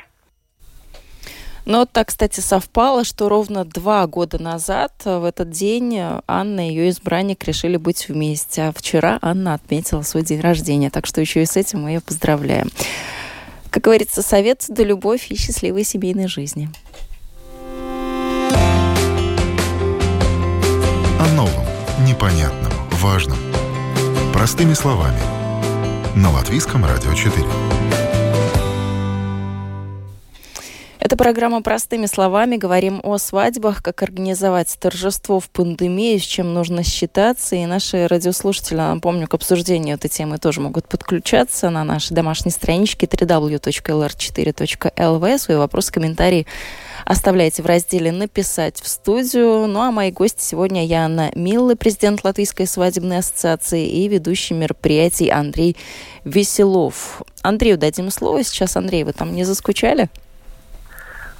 Ну, 1.66 1.80
вот 1.80 1.90
так, 1.90 2.08
кстати, 2.08 2.38
совпало, 2.40 3.04
что 3.04 3.28
ровно 3.28 3.64
два 3.64 4.06
года 4.06 4.40
назад, 4.40 4.92
в 5.04 5.24
этот 5.24 5.50
день, 5.50 6.00
Анна 6.28 6.68
и 6.68 6.70
ее 6.70 6.90
избранник 6.90 7.42
решили 7.44 7.76
быть 7.76 8.08
вместе. 8.08 8.62
А 8.62 8.72
вчера 8.72 9.18
Анна 9.20 9.54
отметила 9.54 10.02
свой 10.02 10.22
день 10.22 10.40
рождения. 10.40 10.90
Так 10.90 11.06
что 11.06 11.20
еще 11.20 11.42
и 11.42 11.46
с 11.46 11.56
этим 11.56 11.82
мы 11.82 11.90
ее 11.90 12.00
поздравляем. 12.00 12.68
Как 13.70 13.82
говорится, 13.82 14.22
совет 14.22 14.64
да 14.68 14.84
любовь 14.84 15.26
и 15.30 15.36
счастливой 15.36 15.82
семейной 15.82 16.28
жизни. 16.28 16.68
О 21.18 21.26
новом, 21.34 21.66
непонятном, 22.06 22.72
важном. 22.92 23.38
Простыми 24.32 24.74
словами. 24.74 25.20
на 26.14 26.30
Латвийском 26.30 26.84
радио 26.84 27.12
4. 27.12 27.85
Это 31.06 31.16
программа 31.16 31.62
«Простыми 31.62 32.06
словами». 32.06 32.56
Говорим 32.56 33.00
о 33.04 33.18
свадьбах, 33.18 33.80
как 33.80 34.02
организовать 34.02 34.76
торжество 34.80 35.38
в 35.38 35.48
пандемии, 35.50 36.18
с 36.18 36.22
чем 36.22 36.52
нужно 36.52 36.82
считаться. 36.82 37.54
И 37.54 37.64
наши 37.64 38.08
радиослушатели, 38.08 38.78
напомню, 38.78 39.28
к 39.28 39.34
обсуждению 39.34 39.94
этой 39.94 40.10
темы 40.10 40.38
тоже 40.38 40.60
могут 40.60 40.88
подключаться 40.88 41.70
на 41.70 41.84
нашей 41.84 42.14
домашней 42.14 42.50
страничке 42.50 43.06
www.lr4.lv. 43.06 45.38
Свои 45.38 45.56
вопросы, 45.56 45.92
комментарии 45.92 46.48
оставляйте 47.04 47.62
в 47.62 47.66
разделе 47.66 48.10
«Написать 48.10 48.80
в 48.80 48.88
студию». 48.88 49.68
Ну 49.68 49.82
а 49.82 49.92
мои 49.92 50.10
гости 50.10 50.42
сегодня 50.42 50.84
Яна 50.84 51.30
Миллы, 51.36 51.76
президент 51.76 52.24
Латвийской 52.24 52.66
свадебной 52.66 53.18
ассоциации 53.18 53.86
и 53.86 54.08
ведущий 54.08 54.54
мероприятий 54.54 55.30
Андрей 55.30 55.76
Веселов. 56.24 57.22
Андрею 57.42 57.78
дадим 57.78 58.10
слово 58.10 58.42
сейчас. 58.42 58.76
Андрей, 58.76 59.04
вы 59.04 59.12
там 59.12 59.36
не 59.36 59.44
заскучали? 59.44 60.08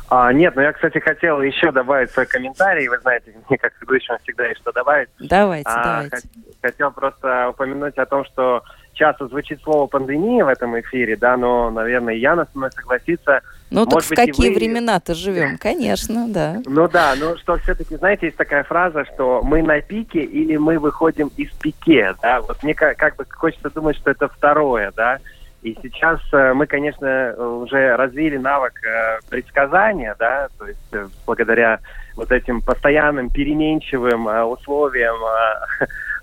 А, 0.09 0.33
нет, 0.33 0.55
но 0.55 0.63
я, 0.63 0.73
кстати, 0.73 0.99
хотел 0.99 1.43
еще 1.43 1.73
добавить 1.73 2.11
свой 2.11 2.27
комментарий. 2.27 2.89
Вы 2.89 2.99
знаете, 2.99 3.35
мне 3.49 3.59
как 3.59 3.73
ведущему 3.81 4.19
всегда 4.23 4.47
есть 4.47 4.61
что 4.61 4.73
добавить. 4.73 5.09
Давайте, 5.19 5.69
а, 5.69 5.85
давайте. 5.85 6.29
Хотел 6.63 6.91
просто 6.93 7.49
упомянуть 7.51 7.97
о 7.99 8.07
том, 8.07 8.25
что 8.25 8.63
часто 8.97 9.29
звучит 9.29 9.61
слово 9.63 9.87
пандемия 9.87 10.45
в 10.45 10.49
этом 10.49 10.79
эфире, 10.81 11.17
да, 11.17 11.37
но, 11.37 11.71
наверное, 11.71 12.15
Яна 12.15 12.47
со 12.51 12.59
мной 12.59 12.71
согласится. 12.73 13.41
Ну, 13.71 13.85
так 13.85 14.03
в 14.03 14.09
какие 14.09 14.51
вы... 14.51 14.55
времена-то 14.55 15.15
живем? 15.15 15.59
Конечно, 15.61 16.29
да. 16.29 16.63
Ну 16.65 16.89
да, 16.89 17.15
ну 17.19 17.37
что 17.37 17.57
все-таки, 17.59 17.97
знаете, 17.97 18.27
есть 18.27 18.39
такая 18.39 18.65
фраза, 18.65 19.05
что 19.15 19.43
мы 19.43 19.63
на 19.63 19.81
пике 19.81 20.21
или 20.21 20.57
мы 20.57 20.79
выходим 20.79 21.31
из 21.37 21.51
пике, 21.53 22.15
да, 22.23 22.41
вот 22.41 22.63
мне 22.63 22.75
как, 22.75 22.97
как 22.97 23.17
бы 23.17 23.27
хочется 23.29 23.71
думать, 23.71 23.97
что 23.97 24.11
это 24.11 24.29
второе, 24.29 24.93
да, 24.97 25.19
и 25.63 25.77
сейчас 25.83 26.21
э, 26.33 26.53
мы, 26.55 26.67
конечно, 26.67 27.35
уже 27.37 27.97
развили 27.97 28.37
навык 28.37 28.75
э, 28.85 29.19
предсказания, 29.29 30.15
да, 30.19 30.49
то 30.59 30.67
есть 30.67 30.79
э, 30.93 31.09
благодаря 31.27 31.81
вот 32.15 32.31
этим 32.31 32.61
постоянным 32.61 33.31
переменчивым 33.31 34.27
условиям 34.49 35.17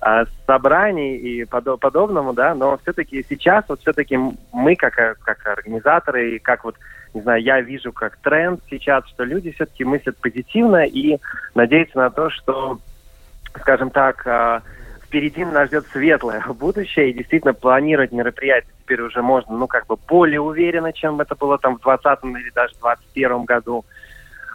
собраний 0.47 1.17
и 1.17 1.45
подобному, 1.45 2.33
да, 2.33 2.55
но 2.55 2.77
все-таки 2.77 3.25
сейчас 3.27 3.65
вот 3.67 3.81
все-таки 3.81 4.17
мы 4.51 4.75
как, 4.75 4.95
как 5.19 5.45
организаторы 5.45 6.35
и 6.35 6.39
как 6.39 6.63
вот, 6.63 6.75
не 7.13 7.21
знаю, 7.21 7.43
я 7.43 7.61
вижу 7.61 7.91
как 7.91 8.17
тренд 8.17 8.61
сейчас, 8.69 9.05
что 9.07 9.23
люди 9.23 9.51
все-таки 9.51 9.83
мыслят 9.83 10.17
позитивно 10.17 10.85
и 10.85 11.19
надеются 11.53 11.97
на 11.97 12.09
то, 12.09 12.29
что, 12.29 12.79
скажем 13.59 13.91
так, 13.91 14.25
впереди 15.13 15.45
нас 15.45 15.67
ждет 15.67 15.85
светлое 15.91 16.41
будущее, 16.59 17.11
и 17.11 17.13
действительно 17.13 17.53
планировать 17.53 18.11
мероприятия 18.11 18.67
теперь 18.83 19.01
уже 19.01 19.21
можно, 19.21 19.55
ну, 19.55 19.67
как 19.67 19.85
бы 19.85 19.95
более 20.07 20.41
уверенно, 20.41 20.91
чем 20.91 21.21
это 21.21 21.35
было 21.35 21.59
там 21.59 21.77
в 21.77 21.83
2020 21.83 22.25
или 22.41 22.49
даже 22.49 22.73
в 22.73 22.81
2021 22.81 23.45
году. 23.45 23.85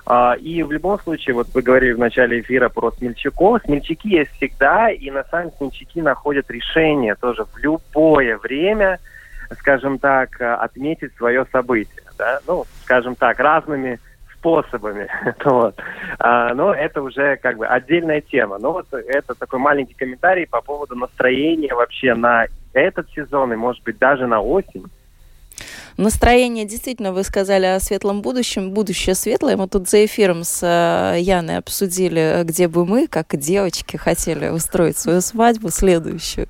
А, 0.04 0.34
и 0.34 0.62
в 0.64 0.72
любом 0.72 0.98
случае, 0.98 1.34
вот 1.34 1.48
вы 1.54 1.62
говорили 1.62 1.92
в 1.92 1.98
начале 1.98 2.40
эфира 2.40 2.68
про 2.70 2.90
смельчаков. 2.90 3.62
Смельчаки 3.64 4.08
есть 4.08 4.32
всегда, 4.32 4.90
и 4.90 5.10
на 5.10 5.22
самом 5.24 5.52
смельчаки 5.52 6.02
находят 6.02 6.50
решение 6.50 7.14
тоже 7.14 7.44
в 7.44 7.56
любое 7.58 8.36
время, 8.38 8.98
скажем 9.60 9.98
так, 9.98 10.40
отметить 10.40 11.14
свое 11.16 11.46
событие. 11.52 12.02
Да? 12.18 12.40
Ну, 12.48 12.64
скажем 12.82 13.14
так, 13.14 13.38
разными 13.38 14.00
способами. 14.38 15.08
вот. 15.44 15.74
а, 16.18 16.54
но 16.54 16.72
это 16.72 17.02
уже 17.02 17.36
как 17.36 17.58
бы 17.58 17.66
отдельная 17.66 18.20
тема. 18.20 18.58
Но 18.58 18.72
вот 18.72 18.86
это 18.92 19.34
такой 19.34 19.58
маленький 19.58 19.94
комментарий 19.94 20.46
по 20.46 20.60
поводу 20.60 20.94
настроения 20.94 21.74
вообще 21.74 22.14
на 22.14 22.46
этот 22.72 23.10
сезон 23.10 23.52
и, 23.52 23.56
может 23.56 23.82
быть, 23.84 23.98
даже 23.98 24.26
на 24.26 24.40
осень. 24.40 24.84
Настроение, 25.96 26.64
действительно, 26.64 27.12
вы 27.12 27.24
сказали 27.24 27.66
о 27.66 27.80
светлом 27.80 28.22
будущем. 28.22 28.70
Будущее 28.70 29.16
светлое. 29.16 29.56
Мы 29.56 29.66
тут 29.66 29.88
за 29.88 30.04
эфиром 30.04 30.44
с 30.44 30.60
э, 30.62 31.18
Яной 31.18 31.56
обсудили, 31.56 32.42
где 32.44 32.68
бы 32.68 32.86
мы, 32.86 33.08
как 33.08 33.36
девочки, 33.36 33.96
хотели 33.96 34.48
устроить 34.48 34.96
свою 34.96 35.20
свадьбу 35.20 35.70
следующую. 35.70 36.46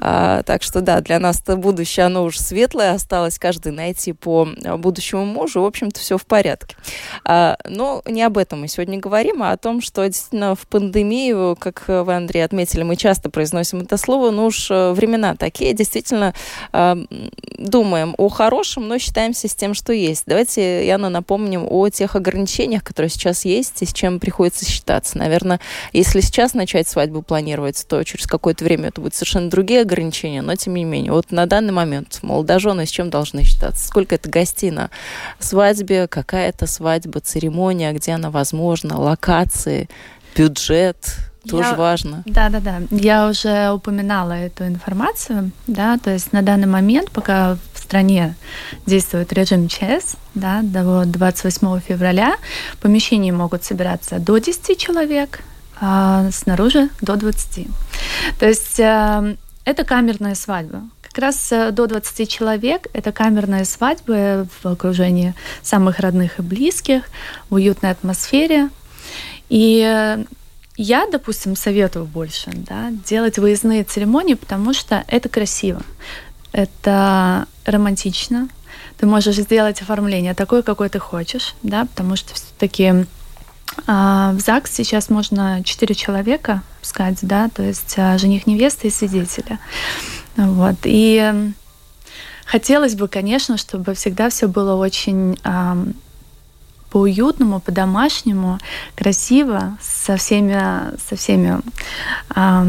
А, 0.00 0.42
так 0.42 0.62
что 0.62 0.80
да, 0.80 1.00
для 1.00 1.18
нас 1.18 1.40
это 1.40 1.56
будущее, 1.56 2.06
оно 2.06 2.24
уже 2.24 2.40
светлое, 2.40 2.92
осталось 2.92 3.38
каждый 3.38 3.72
найти 3.72 4.12
по 4.12 4.48
а, 4.64 4.76
будущему 4.76 5.24
мужу. 5.24 5.62
В 5.62 5.66
общем-то, 5.66 6.00
все 6.00 6.18
в 6.18 6.26
порядке. 6.26 6.76
А, 7.24 7.56
но 7.64 8.02
не 8.06 8.22
об 8.22 8.38
этом 8.38 8.60
мы 8.60 8.68
сегодня 8.68 8.98
говорим, 8.98 9.42
а 9.42 9.52
о 9.52 9.56
том, 9.56 9.80
что 9.80 10.06
действительно 10.06 10.54
в 10.54 10.66
пандемию, 10.66 11.56
как 11.58 11.84
вы, 11.88 12.14
Андрей, 12.14 12.44
отметили, 12.44 12.82
мы 12.82 12.96
часто 12.96 13.30
произносим 13.30 13.80
это 13.80 13.96
слово, 13.96 14.30
но 14.30 14.46
уж 14.46 14.70
э, 14.70 14.92
времена 14.92 15.34
такие, 15.34 15.72
действительно 15.72 16.34
а, 16.72 16.96
думаем 17.58 18.14
о 18.18 18.28
хорошем, 18.28 18.88
но 18.88 18.98
считаемся 18.98 19.48
с 19.48 19.54
тем, 19.54 19.74
что 19.74 19.92
есть. 19.92 20.24
Давайте, 20.26 20.86
Яна, 20.86 21.08
напомним 21.08 21.66
о 21.68 21.88
тех 21.88 22.16
ограничениях, 22.16 22.84
которые 22.84 23.10
сейчас 23.10 23.44
есть 23.44 23.82
и 23.82 23.86
с 23.86 23.92
чем 23.92 24.20
приходится 24.20 24.64
считаться. 24.64 25.18
Наверное, 25.18 25.60
если 25.92 26.20
сейчас 26.20 26.54
начать 26.54 26.88
свадьбу 26.88 27.22
планировать, 27.22 27.86
то 27.88 28.02
через 28.04 28.26
какое-то 28.26 28.64
время 28.64 28.88
это 28.88 29.00
будут 29.00 29.14
совершенно 29.14 29.50
другие 29.50 29.84
ограничения, 29.86 30.42
но 30.42 30.54
тем 30.56 30.74
не 30.74 30.84
менее. 30.84 31.12
Вот 31.12 31.32
на 31.32 31.46
данный 31.46 31.72
момент 31.72 32.18
молодожены 32.22 32.86
с 32.86 32.90
чем 32.90 33.10
должны 33.10 33.44
считаться? 33.44 33.86
Сколько 33.86 34.14
это 34.14 34.28
гостей 34.28 34.70
на 34.70 34.90
свадьбе, 35.38 36.06
какая 36.08 36.48
это 36.48 36.66
свадьба, 36.66 37.20
церемония, 37.20 37.92
где 37.92 38.12
она 38.12 38.30
возможна, 38.30 38.98
локации, 38.98 39.88
бюджет, 40.36 40.96
тоже 41.48 41.70
я, 41.70 41.74
важно. 41.74 42.22
Да, 42.26 42.48
да, 42.48 42.60
да. 42.60 42.82
Я 42.90 43.28
уже 43.28 43.70
упоминала 43.70 44.32
эту 44.32 44.66
информацию, 44.66 45.52
да, 45.66 45.98
то 45.98 46.10
есть 46.10 46.32
на 46.32 46.42
данный 46.42 46.66
момент, 46.66 47.10
пока 47.10 47.56
в 47.72 47.78
стране 47.78 48.34
действует 48.84 49.32
режим 49.32 49.68
ЧС, 49.68 50.16
да, 50.34 50.60
до 50.62 51.04
28 51.04 51.80
февраля, 51.80 52.36
помещения 52.80 53.32
могут 53.32 53.64
собираться 53.64 54.18
до 54.18 54.38
10 54.38 54.78
человек, 54.78 55.40
а 55.80 56.30
снаружи 56.32 56.88
до 57.00 57.16
20. 57.16 57.66
То 58.38 58.46
есть 58.46 58.80
э, 58.80 59.36
это 59.66 59.84
камерная 59.84 60.34
свадьба. 60.34 60.84
Как 61.02 61.18
раз 61.18 61.52
э, 61.52 61.72
до 61.72 61.86
20 61.86 62.28
человек 62.30 62.86
это 62.92 63.12
камерная 63.12 63.64
свадьба 63.64 64.46
в 64.62 64.66
окружении 64.66 65.34
самых 65.60 65.98
родных 65.98 66.38
и 66.38 66.42
близких, 66.42 67.02
в 67.50 67.54
уютной 67.54 67.90
атмосфере. 67.90 68.70
И 69.48 69.82
э, 69.84 70.24
я, 70.76 71.06
допустим, 71.10 71.56
советую 71.56 72.04
больше 72.06 72.52
да, 72.54 72.90
делать 72.90 73.38
выездные 73.38 73.82
церемонии, 73.82 74.34
потому 74.34 74.72
что 74.72 75.04
это 75.08 75.28
красиво, 75.28 75.82
это 76.52 77.46
романтично. 77.64 78.48
Ты 78.98 79.06
можешь 79.06 79.36
сделать 79.36 79.82
оформление 79.82 80.34
такое, 80.34 80.62
какое 80.62 80.88
ты 80.88 81.00
хочешь, 81.00 81.54
да, 81.62 81.86
потому 81.86 82.14
что 82.14 82.34
все-таки 82.34 83.06
а 83.86 84.32
в 84.32 84.40
ЗАГС 84.40 84.72
сейчас 84.72 85.10
можно 85.10 85.62
четыре 85.64 85.94
человека 85.94 86.62
пускать, 86.80 87.18
да, 87.22 87.48
то 87.48 87.62
есть 87.62 87.94
а, 87.98 88.18
жених, 88.18 88.46
невеста 88.46 88.86
и 88.86 88.90
свидетеля. 88.90 89.58
Вот. 90.36 90.76
И 90.84 91.52
хотелось 92.44 92.94
бы, 92.94 93.08
конечно, 93.08 93.56
чтобы 93.56 93.94
всегда 93.94 94.28
все 94.28 94.48
было 94.48 94.74
очень 94.74 95.38
по-уютному, 96.90 97.60
по-домашнему, 97.60 98.58
красиво, 98.94 99.76
со 99.82 100.16
всеми, 100.16 100.96
со 100.98 101.16
всеми 101.16 101.60
а, 102.30 102.66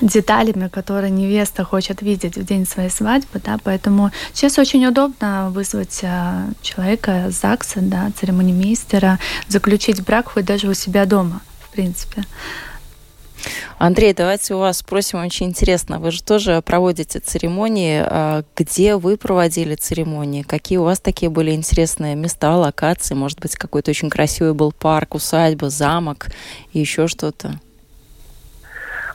деталями, 0.00 0.68
которые 0.68 1.10
невеста 1.10 1.64
хочет 1.64 2.02
видеть 2.02 2.36
в 2.36 2.44
день 2.44 2.66
своей 2.66 2.90
свадьбы, 2.90 3.40
да, 3.44 3.58
поэтому 3.62 4.10
сейчас 4.32 4.58
очень 4.58 4.84
удобно 4.86 5.50
вызвать 5.50 6.00
а, 6.02 6.48
человека 6.62 7.30
ЗАГСа, 7.30 7.80
да, 7.80 8.10
церемонимейстера, 8.18 9.18
заключить 9.48 10.04
брак 10.04 10.28
хоть 10.28 10.44
даже 10.44 10.68
у 10.68 10.74
себя 10.74 11.06
дома, 11.06 11.40
в 11.60 11.70
принципе. 11.70 12.24
Андрей, 13.78 14.14
давайте 14.14 14.54
у 14.54 14.58
вас 14.58 14.78
спросим, 14.78 15.24
очень 15.24 15.46
интересно. 15.46 15.98
Вы 15.98 16.10
же 16.10 16.22
тоже 16.22 16.62
проводите 16.62 17.20
церемонии. 17.20 18.02
А, 18.04 18.42
где 18.56 18.96
вы 18.96 19.16
проводили 19.16 19.74
церемонии? 19.74 20.42
Какие 20.42 20.78
у 20.78 20.84
вас 20.84 20.98
такие 21.00 21.30
были 21.30 21.52
интересные 21.52 22.14
места, 22.14 22.56
локации? 22.56 23.14
Может 23.14 23.40
быть, 23.40 23.54
какой-то 23.56 23.90
очень 23.90 24.10
красивый 24.10 24.54
был 24.54 24.72
парк, 24.72 25.14
усадьба, 25.14 25.70
замок 25.70 26.28
и 26.72 26.80
еще 26.80 27.06
что-то? 27.06 27.60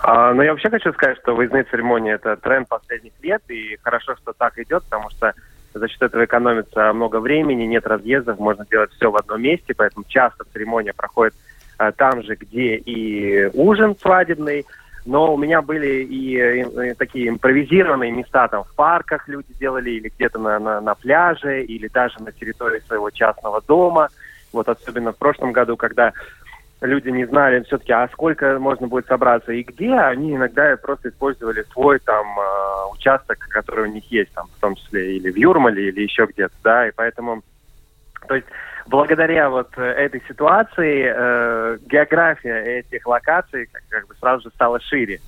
А, 0.04 0.34
но 0.34 0.44
я 0.44 0.52
вообще 0.52 0.70
хочу 0.70 0.92
сказать, 0.94 1.18
что 1.22 1.36
выездные 1.36 1.64
церемонии– 1.64 2.14
это 2.14 2.36
тренд 2.36 2.68
последних 2.68 3.14
лет, 3.22 3.42
и 3.50 3.78
хорошо, 3.84 4.16
что 4.16 4.34
так 4.34 4.58
идет, 4.58 4.84
потому 4.84 5.10
что 5.12 5.34
за 5.74 5.88
счет 5.88 6.02
этого 6.02 6.26
экономится 6.26 6.92
много 6.92 7.20
времени, 7.20 7.64
нет 7.64 7.86
разъездов, 7.86 8.40
можно 8.40 8.66
делать 8.66 8.92
все 8.94 9.12
в 9.12 9.16
одном 9.16 9.42
месте, 9.42 9.74
поэтому 9.76 10.06
часто 10.08 10.44
церемония 10.52 10.94
проходит 10.94 11.34
а, 11.78 11.92
там 11.92 12.24
же, 12.24 12.36
где 12.36 12.76
и 12.76 13.50
ужин 13.54 13.96
свадебный, 13.96 14.66
но 15.06 15.34
у 15.34 15.38
меня 15.38 15.62
были 15.62 16.04
и, 16.04 16.62
и, 16.62 16.90
и 16.90 16.94
такие 16.96 17.30
импровизированные 17.30 18.12
места, 18.12 18.48
там 18.48 18.64
в 18.64 18.74
парках 18.76 19.28
люди 19.28 19.54
делали, 19.60 19.92
или 19.92 20.12
где-то 20.16 20.40
на, 20.40 20.60
на, 20.60 20.82
на 20.82 20.96
пляже, 20.96 21.64
или 21.64 21.88
даже 21.88 22.22
на 22.22 22.32
территории 22.32 22.82
своего 22.88 23.10
частного 23.12 23.62
дома. 23.62 24.10
Вот 24.52 24.68
особенно 24.68 25.14
в 25.14 25.18
прошлом 25.18 25.54
году, 25.54 25.78
когда 25.78 26.12
люди 26.82 27.10
не 27.10 27.26
знали 27.26 27.64
все-таки, 27.64 27.92
а 27.94 28.08
сколько 28.10 28.58
можно 28.60 28.88
будет 28.88 29.06
собраться 29.08 29.52
и 29.52 29.64
где, 29.64 29.94
они 29.94 30.36
иногда 30.36 30.76
просто 30.78 31.10
использовали 31.10 31.64
свой 31.72 32.00
там 32.00 32.26
э, 32.40 32.94
участок, 32.94 33.38
который 33.50 33.86
у 33.86 33.94
них 33.94 34.10
есть, 34.12 34.32
там, 34.34 34.48
в 34.48 34.60
том 34.60 34.76
числе 34.76 35.18
или 35.18 35.32
в 35.32 35.38
Юрмале, 35.38 35.90
или 35.90 36.02
еще 36.02 36.26
где-то, 36.26 36.56
да, 36.64 36.88
и 36.88 36.92
поэтому, 36.92 37.44
то 38.28 38.36
есть 38.36 38.48
благодаря 38.88 39.50
вот 39.50 39.78
этой 39.78 40.24
ситуации 40.28 41.06
э, 41.08 41.78
география 41.86 42.80
этих 42.80 43.06
локаций 43.06 43.68
как, 43.72 43.84
как 43.90 44.08
бы 44.08 44.16
сразу 44.16 44.44
же 44.44 44.50
стала 44.56 44.80
шире. 44.82 45.20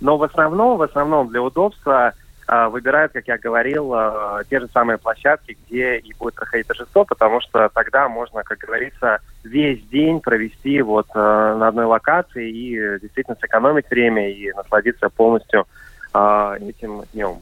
Но 0.00 0.16
в 0.16 0.22
основном, 0.22 0.78
в 0.78 0.82
основном 0.82 1.28
для 1.28 1.42
удобства 1.42 2.12
э, 2.12 2.21
выбирают, 2.68 3.12
как 3.12 3.28
я 3.28 3.38
говорил, 3.38 3.92
э, 3.94 4.42
те 4.50 4.60
же 4.60 4.68
самые 4.72 4.98
площадки, 4.98 5.56
где 5.66 5.96
и 5.98 6.12
будет 6.14 6.34
проходить 6.34 6.66
торжество, 6.66 7.04
потому 7.04 7.40
что 7.40 7.68
тогда 7.72 8.08
можно, 8.08 8.42
как 8.42 8.58
говорится, 8.58 9.20
весь 9.44 9.82
день 9.88 10.20
провести 10.20 10.82
вот 10.82 11.06
э, 11.14 11.18
на 11.18 11.68
одной 11.68 11.86
локации 11.86 12.50
и 12.50 13.00
действительно 13.00 13.36
сэкономить 13.40 13.88
время 13.90 14.30
и 14.30 14.52
насладиться 14.52 15.08
полностью 15.08 15.66
этим 16.14 17.04
днем. 17.14 17.38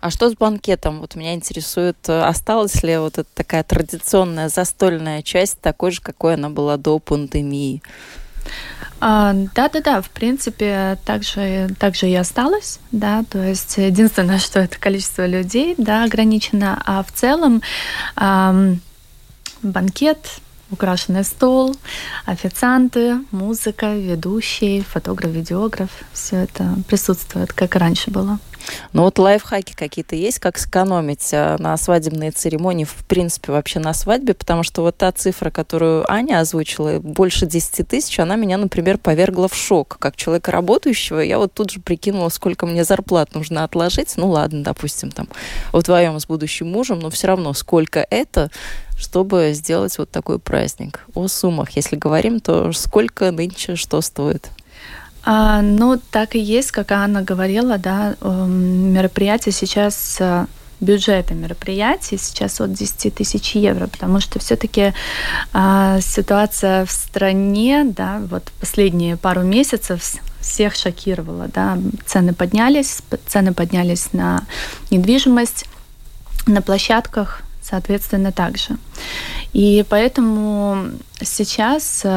А 0.00 0.10
что 0.10 0.30
с 0.30 0.34
банкетом? 0.34 1.00
Вот 1.00 1.14
меня 1.16 1.34
интересует, 1.34 1.96
э, 2.08 2.22
осталась 2.22 2.82
ли 2.82 2.96
вот 2.98 3.18
эта 3.18 3.28
такая 3.34 3.62
традиционная 3.62 4.48
застольная 4.48 5.22
часть 5.22 5.60
такой 5.60 5.90
же, 5.90 6.00
какой 6.00 6.34
она 6.34 6.50
была 6.50 6.76
до 6.76 6.98
пандемии? 6.98 7.82
А, 9.00 9.34
да-да-да, 9.54 10.00
в 10.00 10.10
принципе, 10.10 10.98
также, 11.04 11.68
также 11.78 12.08
и 12.08 12.14
осталось, 12.14 12.78
да, 12.90 13.24
то 13.28 13.38
есть 13.42 13.76
единственное, 13.76 14.38
что 14.46 14.60
это 14.60 14.78
количество 14.78 15.26
людей, 15.26 15.74
да, 15.76 16.04
ограничено, 16.04 16.82
а 16.86 17.02
в 17.02 17.12
целом 17.12 17.62
эм, 18.16 18.80
банкет, 19.62 20.18
украшенный 20.70 21.24
стол, 21.24 21.76
официанты, 22.24 23.18
музыка, 23.30 23.94
ведущий, 23.94 24.82
фотограф, 24.82 25.32
видеограф, 25.32 25.90
все 26.12 26.36
это 26.36 26.74
присутствует, 26.88 27.52
как 27.52 27.76
раньше 27.76 28.10
было. 28.10 28.38
Ну 28.92 29.02
вот 29.02 29.18
лайфхаки 29.18 29.74
какие-то 29.74 30.16
есть, 30.16 30.38
как 30.38 30.58
сэкономить 30.58 31.30
а, 31.32 31.56
на 31.58 31.76
свадебные 31.76 32.30
церемонии, 32.30 32.84
в 32.84 33.04
принципе, 33.06 33.52
вообще 33.52 33.78
на 33.78 33.92
свадьбе, 33.92 34.34
потому 34.34 34.62
что 34.62 34.82
вот 34.82 34.96
та 34.96 35.12
цифра, 35.12 35.50
которую 35.50 36.10
Аня 36.10 36.40
озвучила, 36.40 36.98
больше 36.98 37.46
10 37.46 37.86
тысяч, 37.86 38.18
она 38.18 38.36
меня, 38.36 38.56
например, 38.58 38.98
повергла 38.98 39.48
в 39.48 39.54
шок. 39.54 39.96
Как 39.98 40.16
человека 40.16 40.52
работающего, 40.52 41.20
я 41.20 41.38
вот 41.38 41.52
тут 41.52 41.70
же 41.70 41.80
прикинула, 41.80 42.28
сколько 42.28 42.66
мне 42.66 42.84
зарплат 42.84 43.34
нужно 43.34 43.64
отложить. 43.64 44.14
Ну 44.16 44.28
ладно, 44.28 44.62
допустим, 44.62 45.10
там 45.10 45.28
вдвоем 45.72 46.18
с 46.18 46.26
будущим 46.26 46.68
мужем, 46.68 47.00
но 47.00 47.10
все 47.10 47.26
равно 47.28 47.52
сколько 47.52 48.06
это, 48.10 48.50
чтобы 48.96 49.52
сделать 49.54 49.98
вот 49.98 50.10
такой 50.10 50.38
праздник. 50.38 51.04
О 51.14 51.28
суммах, 51.28 51.70
если 51.70 51.96
говорим, 51.96 52.40
то 52.40 52.72
сколько 52.72 53.30
нынче 53.30 53.76
что 53.76 54.00
стоит? 54.00 54.50
А, 55.24 55.62
ну, 55.62 56.00
так 56.10 56.34
и 56.34 56.38
есть, 56.38 56.70
как 56.70 56.92
Анна 56.92 57.22
говорила, 57.22 57.78
да, 57.78 58.14
эм, 58.20 58.92
мероприятие 58.92 59.52
сейчас 59.52 60.16
э, 60.20 60.46
бюджета 60.80 61.34
мероприятий 61.34 62.18
сейчас 62.18 62.60
от 62.60 62.72
10 62.72 63.14
тысяч 63.14 63.54
евро, 63.54 63.86
потому 63.86 64.20
что 64.20 64.38
все-таки 64.38 64.92
а, 65.52 66.00
ситуация 66.00 66.84
в 66.84 66.90
стране, 66.90 67.84
да, 67.84 68.20
вот 68.28 68.52
последние 68.60 69.16
пару 69.16 69.42
месяцев 69.42 70.02
всех 70.40 70.74
шокировала, 70.74 71.48
да, 71.48 71.78
цены 72.04 72.34
поднялись, 72.34 73.00
цены 73.26 73.54
поднялись 73.54 74.12
на 74.12 74.42
недвижимость, 74.90 75.64
на 76.46 76.60
площадках, 76.60 77.43
соответственно, 77.74 78.30
также. 78.30 78.76
И 79.52 79.84
поэтому 79.88 80.90
сейчас, 81.20 82.02
э, 82.04 82.08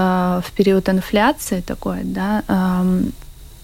в 0.45 0.51
период 0.55 0.87
инфляции 0.87 1.61
такой, 1.61 2.01
да, 2.03 2.43
эм, 2.47 3.11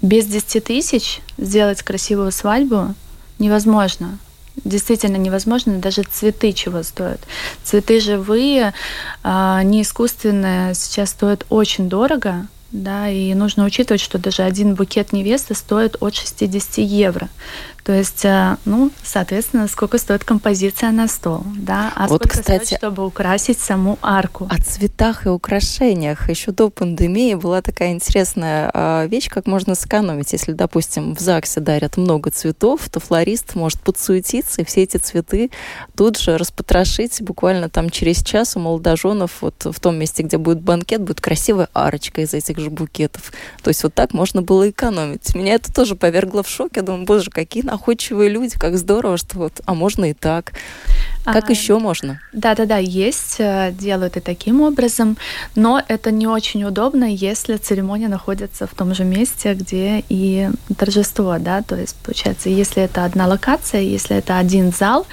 без 0.02 0.26
10 0.26 0.64
тысяч 0.64 1.22
сделать 1.38 1.84
красивую 1.84 2.32
свадьбу 2.32 2.96
невозможно. 3.38 4.18
Действительно 4.66 5.18
невозможно, 5.18 5.78
даже 5.78 6.02
цветы 6.02 6.52
чего 6.52 6.82
стоят. 6.82 7.22
Цветы 7.64 8.00
живые, 8.00 8.74
а, 9.24 9.62
не 9.64 9.84
искусственные, 9.84 10.74
сейчас 10.74 11.12
стоят 11.12 11.46
очень 11.50 11.90
дорого, 11.90 12.48
да, 12.72 13.08
и 13.08 13.36
нужно 13.36 13.66
учитывать, 13.66 14.02
что 14.02 14.18
даже 14.18 14.42
один 14.42 14.74
букет 14.74 15.14
невесты 15.14 15.54
стоит 15.54 15.96
от 16.02 16.16
60 16.16 16.82
евро. 16.82 17.30
То 17.84 17.92
есть, 17.92 18.24
э, 18.24 18.56
ну, 18.64 18.92
соответственно, 19.04 19.68
сколько 19.68 19.98
стоит 19.98 20.24
композиция 20.24 20.92
на 20.92 21.10
стол, 21.10 21.44
да, 21.58 21.92
а 21.96 22.08
вот, 22.08 22.22
сколько 22.22 22.40
кстати, 22.40 22.66
стоит, 22.66 22.80
чтобы 22.80 23.06
украсить 23.06 23.60
саму 23.60 24.00
арку. 24.02 24.48
О 24.50 24.58
цветах 24.62 25.26
и 25.26 25.30
украшениях. 25.30 26.30
Еще 26.30 26.52
до 26.52 26.70
пандемии 26.70 27.34
была 27.34 27.62
такая 27.62 27.92
интересная 27.92 28.72
а, 28.74 29.06
вещь, 29.08 29.30
как 29.30 29.48
можно 29.48 29.76
сэкономить. 29.76 30.32
Если, 30.32 30.54
допустим, 30.54 31.14
в 31.14 31.20
ЗАГСе 31.20 31.60
дарят 31.60 31.98
много 31.98 32.32
цветов, 32.32 32.88
то 32.90 33.02
флорист 33.02 33.56
может 33.56 33.82
подсуетиться 33.82 34.62
и 34.62 34.66
все 34.66 34.84
эти 34.84 34.98
цветы 34.98 35.52
тут 35.96 36.18
же 36.18 36.38
распотрошить 36.38 37.22
буквально 37.22 37.70
там 37.70 37.90
через 37.90 38.24
час 38.24 38.56
у 38.56 38.60
молодоженов 38.60 39.42
вот 39.42 39.56
в 39.66 39.80
том 39.80 39.98
месте, 39.98 40.24
где 40.24 40.38
будет 40.38 40.62
банкет, 40.62 41.02
будет 41.02 41.20
красивая 41.20 41.68
арочка 41.74 42.22
из 42.22 42.34
этих 42.34 42.60
же 42.60 42.70
букетов. 42.70 43.34
То 43.62 43.70
есть 43.70 43.84
вот 43.84 43.94
так 43.94 44.14
можно 44.14 44.42
было 44.42 44.70
экономить. 44.70 45.36
Меня 45.36 45.56
это 45.56 45.74
тоже 45.74 45.96
повергло 45.96 46.44
в 46.44 46.48
шок. 46.48 46.78
Я 46.78 46.82
думаю, 46.82 47.06
боже, 47.06 47.30
какие 47.30 47.64
находчивые 47.74 48.30
люди, 48.30 48.56
как 48.60 48.78
здорово, 48.78 49.18
что 49.18 49.40
вот, 49.40 49.62
а 49.66 49.74
можно 49.74 50.06
и 50.06 50.14
так. 50.14 50.54
Как 51.26 51.50
а, 51.50 51.52
еще 51.52 51.80
можно? 51.80 52.20
Да-да-да, 52.34 52.78
есть, 52.78 53.38
э, 53.40 53.72
делают 53.72 54.18
и 54.18 54.20
таким 54.20 54.62
образом, 54.62 55.18
но 55.56 55.82
это 55.88 56.12
не 56.12 56.28
очень 56.28 56.64
удобно, 56.66 57.06
если 57.06 57.58
церемония 57.58 58.10
находится 58.10 58.68
в 58.68 58.76
том 58.76 58.94
же 58.94 59.06
месте, 59.06 59.54
где 59.56 60.04
и 60.10 60.50
торжество, 60.78 61.38
да, 61.40 61.62
то 61.62 61.76
есть, 61.76 61.96
получается, 62.04 62.50
если 62.50 62.84
это 62.84 63.06
одна 63.06 63.26
локация, 63.26 63.82
если 63.82 64.18
это 64.18 64.38
один 64.38 64.72
зал, 64.72 65.08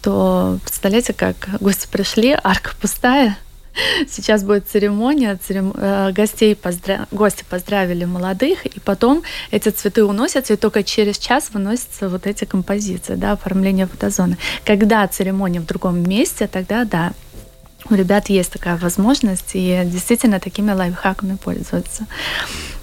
то 0.00 0.58
представляете, 0.62 1.12
как 1.12 1.36
гости 1.60 1.88
пришли, 1.90 2.38
арка 2.42 2.70
пустая, 2.80 3.36
Сейчас 4.08 4.44
будет 4.44 4.68
церемония, 4.68 5.36
церем... 5.36 5.72
Э, 5.76 6.12
гостей 6.12 6.54
поздра... 6.54 7.06
гости 7.10 7.44
поздравили 7.48 8.04
молодых, 8.04 8.66
и 8.66 8.80
потом 8.80 9.22
эти 9.50 9.68
цветы 9.68 10.04
уносятся, 10.04 10.54
и 10.54 10.56
только 10.56 10.82
через 10.82 11.18
час 11.18 11.50
выносятся 11.52 12.08
вот 12.08 12.26
эти 12.26 12.44
композиции, 12.44 13.14
да, 13.14 13.32
оформление 13.32 13.86
фотозоны. 13.86 14.36
Когда 14.64 15.06
церемония 15.08 15.60
в 15.60 15.66
другом 15.66 16.02
месте, 16.08 16.46
тогда 16.46 16.84
да, 16.84 17.12
у 17.90 17.94
ребят 17.94 18.28
есть 18.28 18.52
такая 18.52 18.76
возможность, 18.76 19.52
и 19.54 19.82
действительно 19.84 20.40
такими 20.40 20.72
лайфхаками 20.72 21.36
пользуются. 21.36 22.06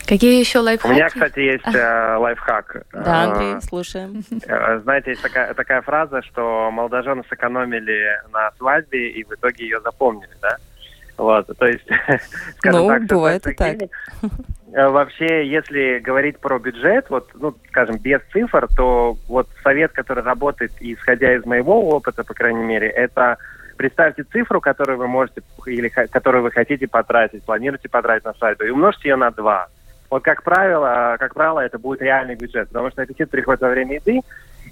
Какие 0.05 0.39
еще 0.39 0.59
лайфхаки? 0.59 0.91
У 0.91 0.95
меня, 0.95 1.07
кстати, 1.07 1.39
есть 1.39 1.75
э, 1.75 2.15
лайфхак. 2.17 2.85
Да, 2.91 3.23
Андрей, 3.23 3.61
слушаем. 3.61 4.23
Э, 4.45 4.79
знаете, 4.79 5.11
есть 5.11 5.21
такая, 5.21 5.53
такая 5.53 5.81
фраза, 5.81 6.21
что 6.23 6.69
молодожены 6.71 7.23
сэкономили 7.29 8.21
на 8.33 8.51
свадьбе 8.57 9.11
и 9.11 9.23
в 9.23 9.31
итоге 9.31 9.63
ее 9.63 9.79
запомнили, 9.81 10.35
да? 10.41 10.57
Вот, 11.17 11.47
то 11.57 11.65
есть, 11.67 11.85
скажем 12.57 12.81
ну, 12.81 12.87
так, 12.87 13.03
бывает 13.05 13.45
и 13.47 13.53
так. 13.53 13.77
Э, 14.73 14.87
вообще, 14.89 15.47
если 15.47 15.99
говорить 15.99 16.39
про 16.39 16.57
бюджет, 16.57 17.05
вот, 17.09 17.29
ну, 17.35 17.53
скажем, 17.69 17.97
без 17.97 18.21
цифр, 18.31 18.67
то 18.75 19.15
вот 19.27 19.47
совет, 19.63 19.91
который 19.91 20.23
работает, 20.23 20.71
исходя 20.79 21.35
из 21.35 21.45
моего 21.45 21.89
опыта, 21.89 22.23
по 22.23 22.33
крайней 22.33 22.63
мере, 22.63 22.87
это 22.87 23.37
представьте 23.77 24.23
цифру, 24.23 24.61
которую 24.61 24.97
вы 24.97 25.07
можете 25.07 25.43
или 25.67 25.89
которую 25.89 26.43
вы 26.43 26.51
хотите 26.51 26.87
потратить, 26.87 27.43
планируете 27.43 27.89
потратить 27.89 28.25
на 28.25 28.33
свадьбу, 28.33 28.63
и 28.63 28.69
умножьте 28.69 29.09
ее 29.09 29.15
на 29.15 29.29
два. 29.29 29.67
Вот 30.09 30.23
как 30.23 30.43
правило, 30.43 31.17
как 31.19 31.33
правило, 31.33 31.59
это 31.59 31.77
будет 31.77 32.01
реальный 32.01 32.35
бюджет, 32.35 32.67
потому 32.69 32.89
что 32.91 33.01
аппетит 33.01 33.29
приходит 33.29 33.61
во 33.61 33.69
время 33.69 33.95
еды, 33.95 34.21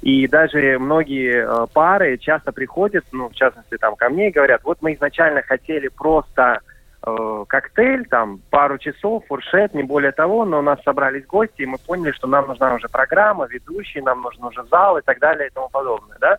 и 0.02 0.28
даже 0.28 0.80
многие 0.80 1.46
э, 1.46 1.68
пары 1.74 2.18
часто 2.18 2.52
приходят, 2.52 3.06
ну, 3.12 3.30
в 3.30 3.34
частности, 3.34 3.78
там, 3.78 3.96
ко 3.96 4.10
мне 4.10 4.30
и 4.30 4.32
говорят, 4.32 4.62
вот 4.64 4.80
мы 4.82 4.96
изначально 4.96 5.44
хотели 5.44 5.90
просто 5.90 6.60
э, 7.06 7.46
коктейль, 7.48 8.08
там, 8.08 8.40
пару 8.50 8.80
часов, 8.80 9.24
фуршет, 9.28 9.76
не 9.76 9.84
более 9.84 10.12
того, 10.12 10.44
но 10.46 10.60
у 10.60 10.64
нас 10.64 10.82
собрались 10.84 11.28
гости, 11.28 11.62
и 11.62 11.68
мы 11.68 11.78
поняли, 11.78 12.12
что 12.14 12.28
нам 12.28 12.48
нужна 12.48 12.74
уже 12.74 12.88
программа, 12.90 13.46
ведущий, 13.46 14.02
нам 14.02 14.22
нужен 14.22 14.44
уже 14.44 14.64
зал 14.72 14.98
и 14.98 15.02
так 15.02 15.20
далее 15.20 15.50
и 15.50 15.52
тому 15.52 15.70
подобное, 15.70 16.18
да. 16.20 16.38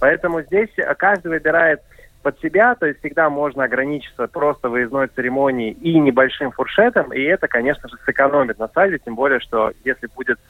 Поэтому 0.00 0.42
здесь 0.42 0.70
каждый 0.98 1.28
выбирает 1.28 1.80
под 2.22 2.40
себя, 2.40 2.74
то 2.74 2.86
есть 2.86 2.98
всегда 2.98 3.30
можно 3.30 3.62
ограничиться 3.62 4.26
просто 4.26 4.68
выездной 4.68 5.06
церемонией 5.06 5.70
и 5.74 5.96
небольшим 6.00 6.50
фуршетом, 6.50 7.12
и 7.12 7.22
это, 7.22 7.46
конечно 7.46 7.88
же, 7.88 7.94
сэкономит 8.04 8.58
на 8.58 8.66
свадьбе, 8.66 8.98
тем 8.98 9.14
более, 9.14 9.38
что 9.38 9.70
если 9.84 10.08
будет 10.08 10.40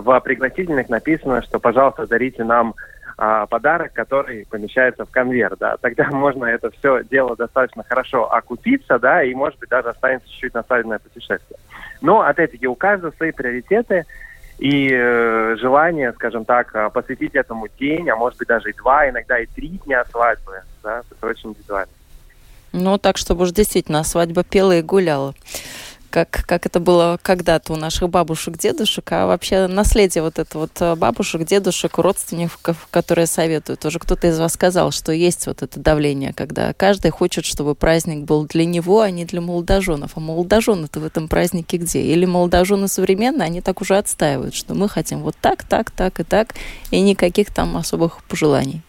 в 0.00 0.20
пригласительных 0.20 0.88
написано, 0.88 1.42
что, 1.42 1.58
пожалуйста, 1.58 2.06
дарите 2.06 2.44
нам 2.44 2.74
а, 3.16 3.46
подарок, 3.46 3.92
который 3.92 4.46
помещается 4.50 5.04
в 5.04 5.10
конверт, 5.10 5.58
да, 5.60 5.76
тогда 5.76 6.04
можно 6.10 6.46
это 6.46 6.70
все 6.70 7.04
дело 7.04 7.36
достаточно 7.36 7.84
хорошо 7.84 8.32
окупиться, 8.32 8.98
да, 8.98 9.22
и, 9.22 9.34
может 9.34 9.58
быть, 9.58 9.68
даже 9.68 9.90
останется 9.90 10.28
чуть-чуть 10.28 10.54
на 10.54 10.62
свадебное 10.64 10.98
путешествие. 10.98 11.58
Но, 12.00 12.22
опять-таки, 12.22 12.66
у 12.66 12.74
каждого 12.74 13.12
свои 13.12 13.30
приоритеты 13.30 14.04
и 14.58 14.88
э, 14.92 15.56
желание, 15.60 16.12
скажем 16.12 16.44
так, 16.44 16.74
а, 16.74 16.90
посвятить 16.90 17.34
этому 17.34 17.66
день, 17.78 18.08
а 18.10 18.16
может 18.16 18.38
быть, 18.38 18.48
даже 18.48 18.70
и 18.70 18.72
два, 18.72 19.08
иногда 19.08 19.38
и 19.38 19.46
три 19.46 19.80
дня 19.84 20.04
свадьбы, 20.10 20.62
да, 20.82 21.02
это 21.10 21.26
очень 21.26 21.50
индивидуально. 21.50 21.92
Ну, 22.72 22.98
так, 22.98 23.16
чтобы 23.16 23.44
уж 23.44 23.52
действительно 23.52 24.02
свадьба 24.02 24.42
пела 24.42 24.76
и 24.76 24.82
гуляла. 24.82 25.34
Как, 26.14 26.44
как 26.46 26.64
это 26.64 26.78
было 26.78 27.18
когда-то 27.20 27.72
у 27.72 27.76
наших 27.76 28.08
бабушек, 28.08 28.56
дедушек, 28.56 29.10
а 29.10 29.26
вообще 29.26 29.66
наследие 29.66 30.22
вот 30.22 30.38
это 30.38 30.58
вот 30.58 30.70
э, 30.78 30.94
бабушек, 30.94 31.44
дедушек, 31.44 31.98
родственников, 31.98 32.86
которые 32.92 33.26
советуют. 33.26 33.84
Уже 33.84 33.98
кто-то 33.98 34.28
из 34.28 34.38
вас 34.38 34.52
сказал, 34.52 34.92
что 34.92 35.10
есть 35.10 35.48
вот 35.48 35.62
это 35.62 35.80
давление, 35.80 36.32
когда 36.32 36.72
каждый 36.72 37.10
хочет, 37.10 37.44
чтобы 37.44 37.74
праздник 37.74 38.26
был 38.26 38.46
для 38.46 38.64
него, 38.64 39.00
а 39.00 39.10
не 39.10 39.24
для 39.24 39.40
молодоженов. 39.40 40.12
А 40.14 40.20
молодожены-то 40.20 41.00
в 41.00 41.04
этом 41.04 41.26
празднике 41.26 41.78
где? 41.78 42.02
Или 42.02 42.26
молодожены 42.26 42.86
современные, 42.86 43.46
они 43.46 43.60
так 43.60 43.80
уже 43.80 43.96
отстаивают, 43.96 44.54
что 44.54 44.74
мы 44.74 44.88
хотим 44.88 45.18
вот 45.18 45.34
так, 45.40 45.64
так, 45.64 45.90
так 45.90 46.20
и 46.20 46.22
так, 46.22 46.54
и 46.92 47.00
никаких 47.00 47.52
там 47.52 47.76
особых 47.76 48.22
пожеланий. 48.28 48.82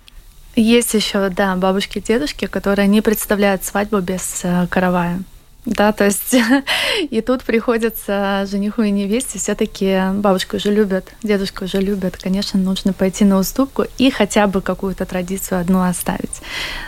Есть 0.56 0.94
еще, 0.94 1.30
да, 1.30 1.56
бабушки 1.56 1.98
и 1.98 2.02
дедушки, 2.02 2.46
которые 2.46 2.88
не 2.88 3.02
представляют 3.02 3.64
свадьбу 3.64 4.00
без 4.00 4.42
э, 4.44 4.68
каравая. 4.70 5.24
Да, 5.66 5.92
то 5.92 6.06
есть 6.06 6.36
и 7.10 7.22
тут 7.22 7.44
приходится 7.44 8.46
жениху 8.50 8.84
и 8.84 8.92
невесте 8.92 9.40
все-таки 9.40 10.00
бабушку 10.14 10.58
уже 10.58 10.72
любят, 10.72 11.12
дедушку 11.24 11.66
уже 11.66 11.80
любят. 11.80 12.18
Конечно, 12.18 12.60
нужно 12.60 12.94
пойти 12.94 13.26
на 13.26 13.40
уступку 13.40 13.86
и 13.98 14.12
хотя 14.12 14.48
бы 14.48 14.62
какую-то 14.62 15.06
традицию 15.06 15.60
одну 15.60 15.82
оставить. 15.82 16.42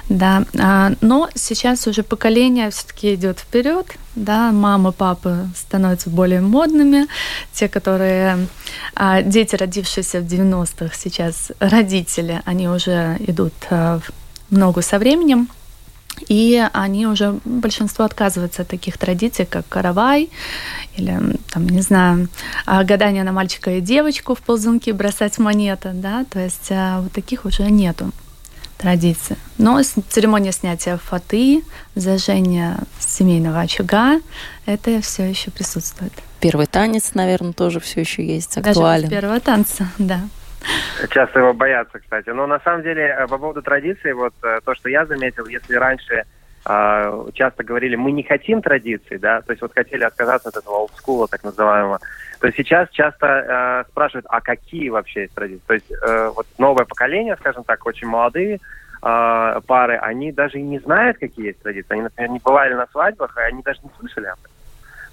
Да, 0.09 0.45
а, 0.59 0.93
но 1.01 1.29
сейчас 1.33 1.87
уже 1.87 2.03
поколение 2.03 2.69
все-таки 2.69 3.15
идет 3.15 3.39
вперед. 3.39 3.87
Да, 4.15 4.51
мамы, 4.51 4.91
папы 4.91 5.47
становятся 5.55 6.09
более 6.09 6.41
модными. 6.41 7.07
Те, 7.53 7.67
которые 7.67 8.47
а, 8.95 9.21
дети, 9.21 9.55
родившиеся 9.55 10.21
в 10.21 10.25
90-х, 10.25 10.95
сейчас 10.95 11.51
родители, 11.59 12.41
они 12.45 12.67
уже 12.69 13.17
идут 13.19 13.53
а, 13.69 13.99
в 13.99 14.55
ногу 14.55 14.81
со 14.81 14.99
временем. 14.99 15.49
И 16.27 16.65
они 16.73 17.07
уже, 17.07 17.39
большинство 17.45 18.05
отказываются 18.05 18.63
от 18.63 18.67
таких 18.67 18.97
традиций, 18.97 19.45
как 19.45 19.67
каравай, 19.67 20.29
или, 20.95 21.37
там, 21.51 21.67
не 21.67 21.81
знаю, 21.81 22.27
а, 22.65 22.83
гадание 22.83 23.23
на 23.23 23.31
мальчика 23.31 23.71
и 23.71 23.81
девочку 23.81 24.35
в 24.35 24.39
ползунки 24.39 24.91
бросать 24.91 25.37
монеты, 25.37 25.91
да, 25.93 26.25
то 26.29 26.39
есть 26.39 26.67
а, 26.71 27.01
вот 27.01 27.11
таких 27.11 27.45
уже 27.45 27.63
нету 27.63 28.11
традиций. 28.77 29.37
Но 29.57 29.81
церемония 30.09 30.51
снятия 30.51 30.97
фаты, 30.97 31.63
зажжение 31.95 32.77
семейного 32.99 33.61
очага, 33.61 34.19
это 34.65 35.01
все 35.01 35.23
еще 35.23 35.51
присутствует. 35.51 36.13
Первый 36.39 36.67
танец, 36.67 37.11
наверное, 37.13 37.53
тоже 37.53 37.79
все 37.79 38.01
еще 38.01 38.25
есть 38.25 38.57
актуален. 38.57 39.09
Даже 39.09 39.21
первого 39.21 39.39
танца, 39.39 39.89
да. 39.97 40.21
Часто 41.09 41.39
его 41.39 41.53
боятся, 41.53 41.99
кстати. 41.99 42.29
Но 42.29 42.47
на 42.47 42.59
самом 42.59 42.83
деле, 42.83 43.03
э, 43.03 43.27
по 43.27 43.37
поводу 43.37 43.61
традиции, 43.61 44.11
вот 44.11 44.33
э, 44.43 44.59
то, 44.63 44.75
что 44.75 44.89
я 44.89 45.05
заметил, 45.05 45.45
если 45.47 45.75
раньше 45.75 46.23
э, 46.65 47.25
часто 47.33 47.63
говорили, 47.63 47.95
мы 47.95 48.11
не 48.11 48.23
хотим 48.23 48.61
традиций, 48.61 49.17
да, 49.17 49.41
то 49.41 49.51
есть 49.51 49.61
вот 49.61 49.73
хотели 49.73 50.03
отказаться 50.03 50.49
от 50.49 50.57
этого 50.57 50.75
олдскула, 50.75 51.27
так 51.27 51.43
называемого, 51.43 51.99
то 52.39 52.51
сейчас 52.51 52.89
часто 52.89 53.27
э, 53.27 53.89
спрашивают, 53.91 54.25
а 54.29 54.41
какие 54.41 54.89
вообще 54.89 55.21
есть 55.21 55.33
традиции? 55.33 55.63
То 55.67 55.73
есть 55.73 55.91
э, 55.91 56.31
вот 56.35 56.47
новое 56.57 56.85
поколение, 56.85 57.35
скажем 57.39 57.63
так, 57.63 57.85
очень 57.85 58.07
молодые 58.07 58.59
э, 59.01 59.61
пары, 59.65 59.97
они 59.97 60.31
даже 60.31 60.59
и 60.59 60.63
не 60.63 60.79
знают, 60.79 61.17
какие 61.17 61.47
есть 61.47 61.61
традиции. 61.61 61.93
Они, 61.93 62.01
например, 62.01 62.31
не 62.31 62.39
бывали 62.39 62.73
на 62.73 62.87
свадьбах, 62.87 63.37
и 63.37 63.41
они 63.41 63.61
даже 63.63 63.79
не 63.83 63.89
слышали 63.99 64.25
об 64.25 64.39
этом. 64.39 64.51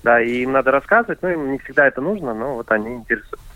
Да, 0.03 0.21
и 0.21 0.43
им 0.43 0.53
надо 0.53 0.71
рассказывать, 0.71 1.23
но 1.23 1.31
им 1.31 1.53
не 1.53 1.59
всегда 1.59 1.87
это 1.87 2.03
нужно, 2.03 2.35
но 2.35 2.57
вот 2.57 2.71
они 2.71 2.95
интересуются. 2.95 3.54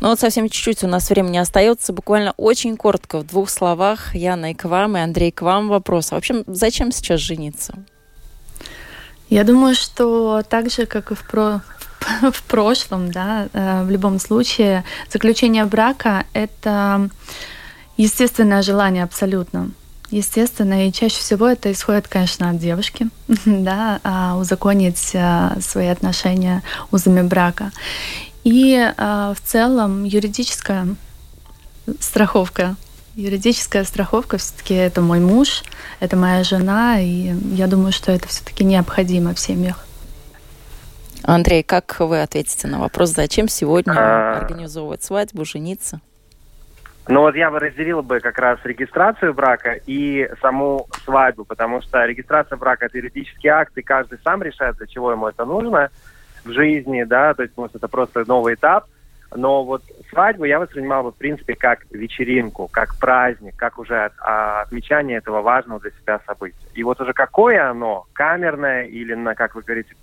Ну 0.00 0.08
вот 0.08 0.20
совсем 0.20 0.48
чуть-чуть 0.48 0.84
у 0.84 0.88
нас 0.88 1.08
времени 1.08 1.38
остается. 1.38 1.92
Буквально 1.92 2.34
очень 2.36 2.76
коротко, 2.76 3.20
в 3.20 3.26
двух 3.26 3.48
словах. 3.48 4.14
Яна 4.14 4.50
и 4.50 4.54
к 4.54 4.64
вам, 4.64 4.96
и 4.96 5.00
Андрей 5.00 5.30
к 5.30 5.42
вам 5.42 5.68
вопрос. 5.68 6.12
А 6.12 6.16
вообще, 6.16 6.44
зачем 6.46 6.92
сейчас 6.92 7.20
жениться? 7.20 7.74
Я 9.30 9.44
думаю, 9.44 9.74
что 9.74 10.42
так 10.48 10.70
же, 10.70 10.86
как 10.86 11.10
и 11.10 11.14
в, 11.14 11.26
про... 11.26 11.62
в 12.32 12.42
прошлом, 12.44 13.10
да, 13.10 13.48
э, 13.52 13.84
в 13.84 13.90
любом 13.90 14.18
случае, 14.18 14.84
заключение 15.10 15.64
брака– 15.64 16.26
это 16.32 17.08
естественное 17.96 18.62
желание 18.62 19.04
абсолютно. 19.04 19.70
Естественно, 20.10 20.86
и 20.86 20.92
чаще 20.92 21.18
всего 21.18 21.48
это 21.48 21.72
исходит, 21.72 22.08
конечно, 22.08 22.50
от 22.50 22.58
девушки, 22.58 23.08
да, 23.46 24.00
а 24.04 24.36
узаконить 24.36 25.12
а, 25.14 25.56
свои 25.60 25.88
отношения 25.88 26.62
узами 26.92 27.22
брака. 27.22 27.72
И 28.44 28.76
э, 28.76 29.32
в 29.34 29.40
целом 29.42 30.04
юридическая 30.04 30.86
страховка. 31.98 32.76
Юридическая 33.14 33.84
страховка 33.84 34.38
все-таки 34.38 34.74
это 34.74 35.00
мой 35.00 35.20
муж, 35.20 35.62
это 36.00 36.16
моя 36.16 36.42
жена, 36.42 37.00
и 37.00 37.32
я 37.54 37.68
думаю, 37.68 37.92
что 37.92 38.12
это 38.12 38.28
все-таки 38.28 38.64
необходимо 38.64 39.34
в 39.34 39.38
семьях. 39.38 39.86
Андрей, 41.22 41.62
как 41.62 42.00
вы 42.00 42.20
ответите 42.20 42.66
на 42.66 42.80
вопрос, 42.80 43.10
зачем 43.10 43.48
сегодня 43.48 43.94
а... 43.96 44.38
организовывать 44.38 45.02
свадьбу, 45.02 45.44
жениться? 45.44 46.00
Ну 47.06 47.20
вот 47.20 47.36
я 47.36 47.50
бы 47.50 47.58
разделил 47.58 48.02
бы 48.02 48.20
как 48.20 48.38
раз 48.38 48.58
регистрацию 48.64 49.32
брака 49.32 49.78
и 49.86 50.28
саму 50.40 50.86
свадьбу, 51.04 51.44
потому 51.44 51.82
что 51.82 52.04
регистрация 52.04 52.56
брака 52.56 52.86
это 52.86 52.96
юридический 52.98 53.48
акт, 53.48 53.76
и 53.76 53.82
каждый 53.82 54.18
сам 54.24 54.42
решает, 54.42 54.76
для 54.76 54.86
чего 54.86 55.12
ему 55.12 55.28
это 55.28 55.44
нужно 55.44 55.90
в 56.44 56.52
жизни, 56.52 57.04
да, 57.04 57.34
то 57.34 57.42
есть, 57.42 57.56
может, 57.56 57.76
это 57.76 57.88
просто 57.88 58.24
новый 58.26 58.54
этап. 58.54 58.86
Но 59.34 59.64
вот 59.64 59.82
свадьбу 60.10 60.44
я 60.44 60.60
воспринимал 60.60 61.02
бы, 61.02 61.10
в 61.10 61.16
принципе, 61.16 61.56
как 61.56 61.86
вечеринку, 61.90 62.68
как 62.68 62.94
праздник, 63.00 63.56
как 63.56 63.78
уже 63.78 64.12
а, 64.20 64.62
отмечание 64.62 65.18
этого 65.18 65.42
важного 65.42 65.80
для 65.80 65.90
себя 65.90 66.20
события. 66.24 66.56
И 66.74 66.84
вот 66.84 67.00
уже 67.00 67.12
какое 67.12 67.68
оно, 67.68 68.06
камерное 68.12 68.84
или, 68.84 69.14
на, 69.14 69.34
как 69.34 69.56
вы 69.56 69.62
говорите, 69.62 69.96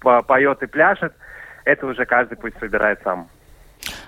поет 0.00 0.62
и 0.62 0.66
пляшет, 0.66 1.12
это 1.64 1.86
уже 1.86 2.04
каждый 2.06 2.36
пусть 2.36 2.60
выбирает 2.60 3.00
сам. 3.02 3.28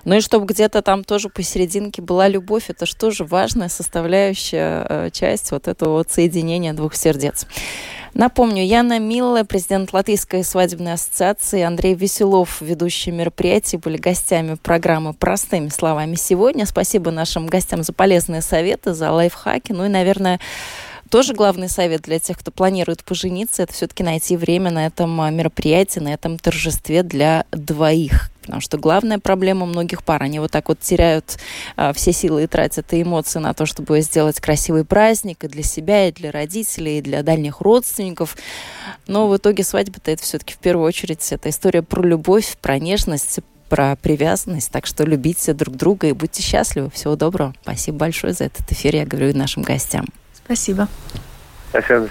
Ну 0.05 0.16
и 0.16 0.20
чтобы 0.20 0.47
где-то 0.47 0.83
там 0.83 1.05
тоже 1.05 1.29
посерединке 1.29 2.03
была 2.03 2.29
любовь, 2.29 2.64
это 2.68 2.87
же 2.87 2.97
тоже 2.97 3.25
важная 3.25 3.68
составляющая 3.68 4.87
э, 4.89 5.11
часть 5.12 5.51
вот 5.51 5.68
этого 5.68 5.99
вот 5.99 6.11
соединения 6.11 6.73
двух 6.73 6.95
сердец. 6.95 7.47
Напомню, 8.14 8.62
Яна 8.62 8.99
Милла, 8.99 9.43
президент 9.45 9.95
Латвийской 9.95 10.45
свадебной 10.45 10.93
ассоциации, 10.95 11.62
Андрей 11.62 11.95
Веселов, 11.95 12.61
ведущий 12.61 13.11
мероприятий, 13.11 13.79
были 13.79 13.97
гостями 13.97 14.57
программы 14.62 15.14
«Простыми 15.14 15.68
словами» 15.68 16.16
сегодня. 16.16 16.66
Спасибо 16.66 17.11
нашим 17.11 17.47
гостям 17.47 17.83
за 17.83 17.95
полезные 17.95 18.43
советы, 18.43 18.93
за 18.93 19.11
лайфхаки. 19.11 19.73
Ну 19.73 19.87
и, 19.87 19.89
наверное, 19.89 20.41
тоже 21.09 21.33
главный 21.33 21.70
совет 21.70 22.03
для 22.03 22.18
тех, 22.18 22.39
кто 22.39 22.51
планирует 22.51 23.03
пожениться, 23.03 23.62
это 23.62 23.73
все-таки 23.73 24.03
найти 24.03 24.37
время 24.37 24.70
на 24.70 24.87
этом 24.87 25.18
а, 25.20 25.31
мероприятии, 25.31 26.01
на 26.01 26.12
этом 26.12 26.39
торжестве 26.39 27.03
для 27.03 27.47
двоих. 27.51 28.32
Потому 28.43 28.61
что 28.61 28.78
главная 28.78 29.18
проблема 29.18 29.66
многих 29.66 30.03
пар, 30.05 30.22
они 30.22 30.38
вот 30.38 30.51
так 30.51 30.68
вот 30.68 30.80
теряют 30.80 31.38
а, 31.76 31.93
все 31.93 32.12
силы 32.12 32.45
и 32.45 32.47
тратят 32.47 32.93
и 32.93 33.03
эмоции 33.03 33.38
на 33.38 33.55
то, 33.55 33.66
чтобы 33.66 34.01
сделать 34.01 34.40
красивый 34.40 34.84
праздник 34.84 35.45
и 35.45 35.49
для 35.49 35.62
себя, 35.62 36.09
и 36.09 36.12
для 36.12 36.30
родителей, 36.30 36.99
и 36.99 37.03
для 37.03 37.22
дальних 37.22 37.61
родственников. 37.61 38.36
Но 39.07 39.28
в 39.28 39.36
итоге 39.36 39.64
свадьба-то 39.64 40.11
это 40.11 40.22
все-таки 40.22 40.55
в 40.55 40.59
первую 40.59 40.86
очередь 40.86 41.26
это 41.32 41.49
история 41.49 41.82
про 41.82 42.03
любовь, 42.03 42.57
про 42.61 42.78
нежность, 42.78 43.40
про 43.68 43.97
привязанность. 43.97 44.70
Так 44.70 44.84
что 44.86 45.05
любите 45.05 45.55
друг 45.55 45.76
друга 45.76 46.09
и 46.09 46.12
будьте 46.12 46.43
счастливы. 46.43 46.90
Всего 46.90 47.16
доброго. 47.16 47.55
Спасибо 47.62 47.99
большое 47.99 48.34
за 48.34 48.45
этот 48.45 48.70
эфир. 48.70 48.95
Я 48.97 49.07
говорю 49.07 49.30
и 49.30 49.32
нашим 49.32 49.62
гостям. 49.62 50.07
Спасибо. 50.45 50.88
Спасибо. 51.70 52.11